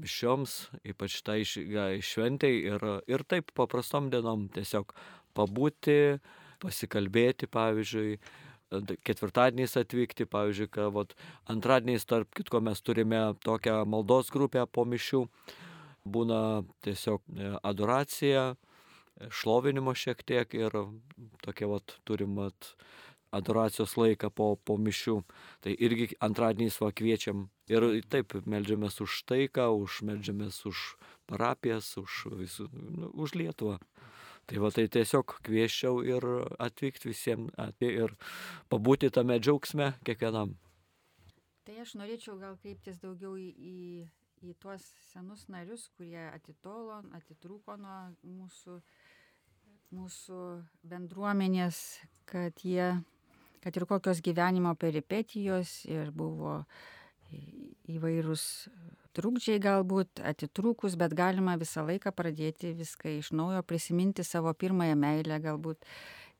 mišioms, 0.00 0.54
ypač 0.88 1.18
tai 1.26 1.42
šventai 1.44 2.54
ir, 2.70 2.84
ir 3.10 3.24
taip 3.28 3.52
paprastom 3.58 4.08
dienom 4.08 4.46
tiesiog 4.54 4.94
pabūti, 5.36 6.18
pasikalbėti, 6.62 7.50
pavyzdžiui, 7.52 8.16
ketvirtadieniais 9.06 9.76
atvykti, 9.80 10.26
pavyzdžiui, 10.30 10.70
kad 10.74 10.92
vat, 10.94 11.14
antradieniais, 11.50 12.06
tarp 12.08 12.30
kitko, 12.36 12.60
mes 12.64 12.82
turime 12.84 13.22
tokią 13.44 13.82
maldos 13.88 14.32
grupę 14.34 14.66
po 14.72 14.84
mišių, 14.88 15.24
būna 16.08 16.40
tiesiog 16.84 17.22
e, 17.34 17.52
adoracija, 17.66 18.48
šlovinimo 19.34 19.94
šiek 19.98 20.22
tiek 20.22 20.54
ir 20.54 20.74
tokia 21.42 21.68
vat, 21.70 21.96
turim 22.06 22.36
vat, 22.38 22.74
adoracijos 23.34 23.96
laiką 23.98 24.30
po, 24.32 24.56
po 24.64 24.78
mišių. 24.80 25.18
Tai 25.64 25.74
irgi 25.74 26.10
antradieniais 26.24 26.78
va 26.80 26.90
kviečiam 26.96 27.48
ir 27.68 27.84
taip 28.08 28.32
melžiamės 28.48 29.00
už 29.04 29.22
taiką, 29.28 29.68
už 29.84 30.02
melžiamės 30.08 30.62
už 30.68 30.84
parapijas, 31.28 31.92
už, 32.00 32.24
visų, 32.40 32.68
nu, 32.72 33.12
už 33.12 33.36
Lietuvą. 33.36 33.78
Tai 34.48 34.62
va 34.64 34.70
tai 34.72 34.86
tiesiog 34.88 35.34
kvieščiau 35.44 35.98
ir 36.08 36.24
atvykti 36.64 37.10
visiems 37.10 37.82
ir 37.84 38.14
pabūti 38.72 39.10
tame 39.12 39.36
džiaugsme 39.36 39.90
kiekvienam. 40.08 40.54
Tai 41.68 41.74
aš 41.82 41.92
norėčiau 42.00 42.38
gal 42.40 42.54
kreiptis 42.62 42.96
daugiau 43.02 43.34
į, 43.36 43.48
į, 43.52 44.06
į 44.48 44.54
tuos 44.62 44.86
senus 45.10 45.44
narius, 45.52 45.84
kurie 45.98 46.22
atitolo, 46.30 47.02
atitrūko 47.18 47.76
nuo 47.76 47.98
mūsų, 48.24 48.78
mūsų 49.98 50.40
bendruomenės, 50.88 51.82
kad 52.32 52.64
jie, 52.64 52.94
kad 53.60 53.76
ir 53.76 53.84
kokios 53.90 54.24
gyvenimo 54.24 54.72
peripetijos 54.80 55.82
ir 55.92 56.08
buvo 56.08 56.62
įvairūs 57.88 58.44
trukdžiai 59.18 59.58
galbūt, 59.62 60.22
atitrūkus, 60.22 60.96
bet 61.00 61.16
galima 61.18 61.56
visą 61.58 61.84
laiką 61.88 62.12
pradėti 62.14 62.74
viską 62.78 63.18
iš 63.18 63.32
naujo, 63.36 63.62
prisiminti 63.66 64.24
savo 64.26 64.52
pirmąją 64.54 64.96
meilę 64.98 65.40
galbūt 65.42 65.88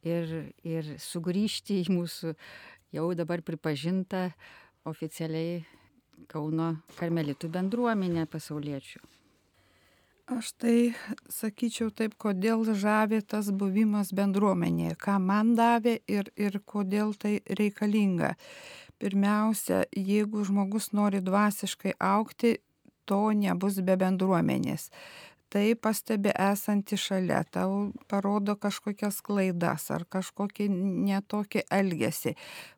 ir, 0.07 0.53
ir 0.63 0.95
sugrįžti 1.03 1.83
į 1.83 1.97
mūsų 1.97 2.35
jau 2.95 3.11
dabar 3.19 3.43
pripažintą 3.43 4.29
oficialiai 4.89 5.65
Kauno 6.27 6.73
karmelitų 6.99 7.47
bendruomenę 7.55 8.25
pasauliečių. 8.27 8.99
Aš 10.35 10.51
tai 10.61 10.73
sakyčiau 11.33 11.93
taip, 11.95 12.17
kodėl 12.21 12.67
žavė 12.77 13.23
tas 13.25 13.49
buvimas 13.49 14.11
bendruomenėje, 14.13 14.97
ką 15.01 15.15
man 15.25 15.55
davė 15.57 15.95
ir, 16.11 16.29
ir 16.37 16.59
kodėl 16.69 17.15
tai 17.17 17.39
reikalinga. 17.61 18.35
Pirmiausia, 18.99 19.85
jeigu 19.95 20.43
žmogus 20.45 20.91
nori 20.93 21.21
dvasiškai 21.23 21.95
aukti, 22.03 22.57
to 23.09 23.21
nebus 23.33 23.81
be 23.87 23.97
bendruomenės. 23.97 24.91
Tai 25.49 25.65
pastebi 25.81 26.29
esanti 26.29 26.97
šalia, 27.01 27.39
tau 27.49 27.93
parodo 28.11 28.53
kažkokias 28.61 29.23
klaidas 29.25 29.87
ar 29.95 30.03
kažkokį 30.05 30.67
netokį 31.09 31.63
elgesį. 31.73 32.35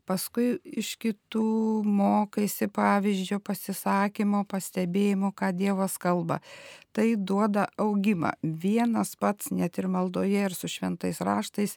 Paskui 0.07 0.53
iš 0.63 0.93
kitų 1.03 1.43
mokaisi 1.83 2.69
pavyzdžio, 2.71 3.41
pasisakymo, 3.43 4.45
pastebėjimo, 4.47 5.33
ką 5.35 5.51
Dievas 5.59 5.99
kalba. 5.99 6.39
Tai 6.95 7.09
duoda 7.19 7.67
augimą. 7.75 8.37
Vienas 8.43 9.17
pats 9.19 9.51
net 9.51 9.83
ir 9.83 9.91
maldoje 9.91 10.47
ir 10.47 10.55
su 10.55 10.71
šventais 10.71 11.19
raštais 11.27 11.75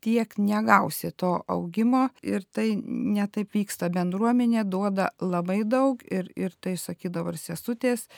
tiek 0.00 0.34
negausi 0.38 1.10
to 1.16 1.32
augimo 1.48 2.08
ir 2.22 2.44
tai 2.52 2.72
netaip 2.78 3.54
vyksta 3.54 3.90
bendruomenė, 3.94 4.64
duoda 4.64 5.10
labai 5.20 5.62
daug 5.64 6.02
ir, 6.10 6.30
ir 6.36 6.54
tai 6.60 6.76
sakydavo 6.80 7.34
ir 7.34 7.40
sesutės, 7.40 8.08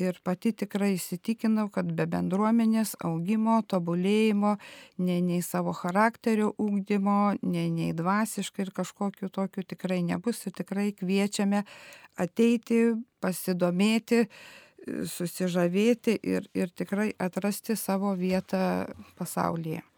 ir 0.00 0.18
pati 0.26 0.52
tikrai 0.52 0.94
įsitikinau, 0.96 1.68
kad 1.74 1.90
be 1.94 2.06
bendruomenės 2.10 2.94
augimo, 3.06 3.60
tobulėjimo, 3.70 4.56
nei, 4.98 5.20
nei 5.22 5.42
savo 5.42 5.74
charakterio 5.76 6.52
ūkdymo, 6.58 7.36
nei, 7.42 7.70
nei 7.70 7.94
dvasiškai 7.96 8.66
ir 8.66 8.74
kažkokiu 8.74 9.30
tokiu 9.30 9.62
tikrai 9.62 10.02
nebus 10.02 10.44
ir 10.46 10.56
tikrai 10.56 10.90
kviečiame 10.98 11.64
ateiti, 12.18 12.82
pasidomėti, 13.22 14.24
susižavėti 14.84 16.18
ir, 16.28 16.50
ir 16.54 16.70
tikrai 16.76 17.12
atrasti 17.18 17.76
savo 17.78 18.12
vietą 18.18 18.86
pasaulyje. 19.18 19.93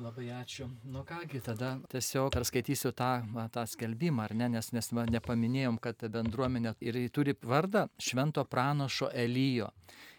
Labai 0.00 0.30
ačiū. 0.32 0.64
Nu 0.88 1.02
kągi, 1.04 1.42
tada 1.44 1.74
tiesiog 1.92 2.32
perskaitysiu 2.32 2.92
tą, 2.96 3.10
tą 3.52 3.66
skelbimą, 3.68 4.22
ar 4.24 4.32
ne, 4.34 4.46
nes, 4.54 4.70
nes 4.72 4.86
nepaminėjom, 4.96 5.76
kad 5.76 6.00
bendruomenė 6.14 6.72
ir 6.80 6.96
turi 7.12 7.34
vardą 7.44 7.82
švento 8.00 8.44
pranašo 8.48 9.10
Elijo. 9.12 9.68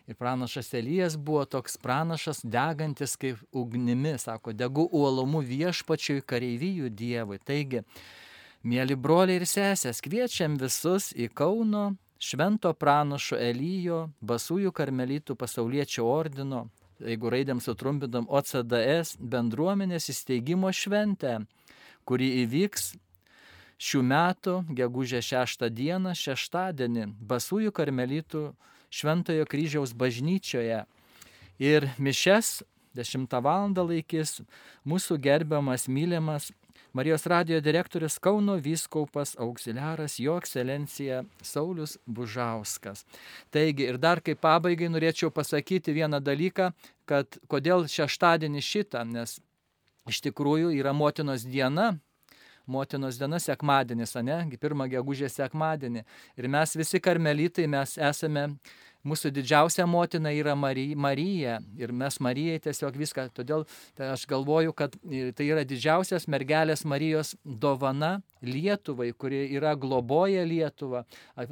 Ir 0.06 0.18
pranašas 0.20 0.70
Elijas 0.78 1.16
buvo 1.18 1.46
toks 1.50 1.80
pranašas, 1.82 2.44
degantis 2.46 3.16
kaip 3.18 3.42
ugnimi, 3.52 4.14
sako, 4.22 4.54
degu 4.54 4.86
uolumu 4.86 5.42
viešpačiui 5.46 6.22
kareivijų 6.30 6.92
dievui. 7.02 7.40
Taigi, 7.42 7.82
mėly 8.62 8.98
broliai 9.00 9.40
ir 9.42 9.48
sesės, 9.50 10.04
kviečiam 10.06 10.60
visus 10.62 11.10
į 11.18 11.32
Kauno 11.34 11.96
švento 12.22 12.76
pranašo 12.78 13.40
Elijo, 13.42 14.12
basųjų 14.22 14.76
karmelitų 14.78 15.40
pasaulietčio 15.42 16.06
ordino 16.06 16.68
jeigu 17.06 17.32
raidėm 17.34 17.62
sutrumpinam 17.64 18.28
OCDS 18.30 19.18
bendruomenės 19.20 20.10
įsteigimo 20.14 20.72
šventę, 20.76 21.40
kuri 22.06 22.30
įvyks 22.44 22.94
šių 23.82 24.02
metų 24.06 24.56
gegužė 24.78 25.22
6 25.26 25.70
dieną, 25.74 26.14
šeštadienį, 26.18 27.08
Basųjų 27.18 27.74
karmelitų 27.74 28.52
Šventojo 28.92 29.46
kryžiaus 29.48 29.94
bažnyčioje. 29.96 30.84
Ir 31.62 31.88
mišes 31.98 32.60
10 32.98 33.32
val. 33.42 33.72
laikys 33.72 34.42
mūsų 34.86 35.18
gerbiamas, 35.22 35.88
mylimas 35.88 36.52
Marijos 36.94 37.26
radijo 37.26 37.62
direktorius 37.62 38.20
Kauno 38.20 38.56
vyskaupas 38.56 39.36
auxiliaras 39.40 40.20
Jo 40.20 40.38
ekscelencija 40.38 41.24
Saulis 41.42 41.98
Bužauskas. 42.06 43.06
Taigi 43.50 43.88
ir 43.88 43.98
dar 43.98 44.20
kaip 44.20 44.42
pabaigai 44.44 44.90
norėčiau 44.92 45.32
pasakyti 45.32 45.96
vieną 45.96 46.20
dalyką, 46.20 46.74
kad 47.08 47.40
kodėl 47.48 47.88
šeštadienį 47.88 48.64
šitą, 48.68 49.06
nes 49.08 49.40
iš 50.12 50.20
tikrųjų 50.28 50.74
yra 50.76 50.92
motinos 50.92 51.48
diena, 51.48 51.94
motinos 52.68 53.16
diena 53.20 53.40
sekmadienis, 53.40 54.18
ne, 54.28 54.44
pirmą 54.60 54.90
gegužės 54.92 55.40
sekmadienį. 55.40 56.04
Ir 56.36 56.48
mes 56.52 56.76
visi 56.76 57.00
karmelitai, 57.00 57.70
mes 57.72 57.96
esame 57.96 58.50
mūsų 59.08 59.32
didžiausia 59.36 59.88
motina 59.90 60.34
yra 60.36 60.56
Marija 60.56 61.60
ir 61.80 61.94
mes 61.94 62.20
Marijai 62.24 62.62
tiesiog 62.64 62.98
viską, 63.02 63.30
todėl 63.36 63.66
tai 63.98 64.12
aš 64.16 64.28
galvoju, 64.30 64.74
kad 64.78 64.98
tai 65.38 65.48
yra 65.48 65.66
didžiausias 65.68 66.28
mergelės 66.32 66.86
Marijos 66.86 67.36
dovana 67.46 68.20
Lietuvai, 68.42 69.12
kuri 69.14 69.44
yra 69.56 69.76
globoja 69.76 70.44
Lietuvą, 70.48 71.04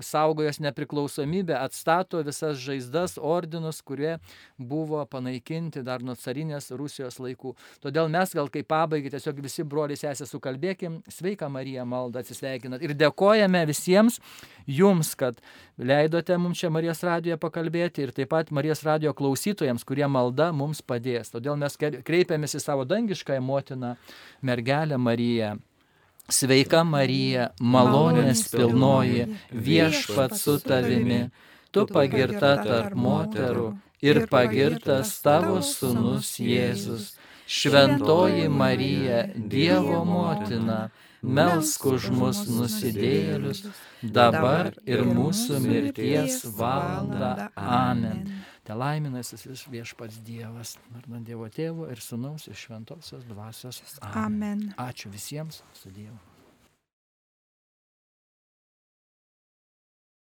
saugo 0.02 0.44
jos 0.44 0.60
nepriklausomybę, 0.64 1.54
atstato 1.60 2.24
visas 2.26 2.58
žaizdas, 2.58 3.18
ordinus, 3.22 3.82
kurie 3.86 4.18
buvo 4.58 5.04
panaikinti 5.06 5.84
dar 5.86 6.04
nuo 6.06 6.16
carinės 6.18 6.72
Rusijos 6.74 7.20
laikų. 7.22 7.54
Todėl 7.84 8.10
mes 8.12 8.34
gal 8.36 8.50
kaip 8.54 8.70
pabaigai 8.70 9.14
tiesiog 9.14 9.42
visi 9.46 9.66
broliai 9.68 10.00
sesė 10.00 10.28
sukalbėkim, 10.30 11.00
sveika 11.12 11.50
Marija 11.50 11.86
malda 11.86 12.24
atsisveikinat 12.24 12.84
ir 12.86 12.96
dėkojame 12.98 13.64
visiems 13.70 14.20
jums, 14.66 15.14
kad 15.20 15.40
leidote 15.78 16.38
mums 16.42 16.60
čia 16.60 16.74
Marijos 16.74 17.04
radijoje 17.06 17.40
pakalbėti 17.42 18.08
ir 18.08 18.16
taip 18.16 18.34
pat 18.34 18.52
Marijos 18.56 18.84
radijo 18.88 19.14
klausytojams, 19.14 19.86
kurie 19.86 20.08
malda 20.10 20.52
mums 20.56 20.82
padės. 20.82 21.34
Todėl 21.34 21.58
mes 21.60 21.78
kreipiamės 21.80 22.58
į 22.58 22.66
savo 22.66 22.86
dangiškąją 22.90 23.46
motiną, 23.46 23.96
mergelę 24.42 24.98
Mariją. 24.98 25.58
Sveika 26.30 26.84
Marija, 26.86 27.50
malonės 27.60 28.44
pilnoji, 28.54 29.26
viešpat 29.52 30.36
su 30.38 30.58
tavimi, 30.62 31.30
tu 31.74 31.86
pagirta 31.90 32.52
tarp 32.62 32.94
moterų 32.94 33.72
ir 34.06 34.26
pagirtas 34.32 35.16
tavo 35.26 35.60
sunus 35.66 36.36
Jėzus. 36.40 37.16
Šventoji 37.50 38.46
Marija, 38.54 39.24
Dievo 39.34 40.04
motina, 40.06 40.92
melsk 41.26 41.88
už 41.90 42.12
mus 42.14 42.44
nusidėjėlius, 42.46 43.64
dabar 44.04 44.70
ir 44.86 45.02
mūsų 45.10 45.58
mirties 45.66 46.44
valanda. 46.60 47.50
Amen. 47.58 48.39
Te 48.70 48.76
laiminasis 48.78 49.64
viešpats 49.74 50.20
Dievas, 50.22 50.76
vardant 50.94 51.26
Dievo 51.26 51.48
Tėvo 51.50 51.88
ir 51.90 51.98
Sūnaus 52.06 52.46
ir 52.52 52.60
Šventosios 52.62 53.26
Dvasios. 53.26 53.82
Amen. 54.06 54.20
Amen. 54.22 54.62
Ačiū 54.78 55.10
visiems, 55.10 55.64
su 55.74 55.90
Dievu. 55.90 56.29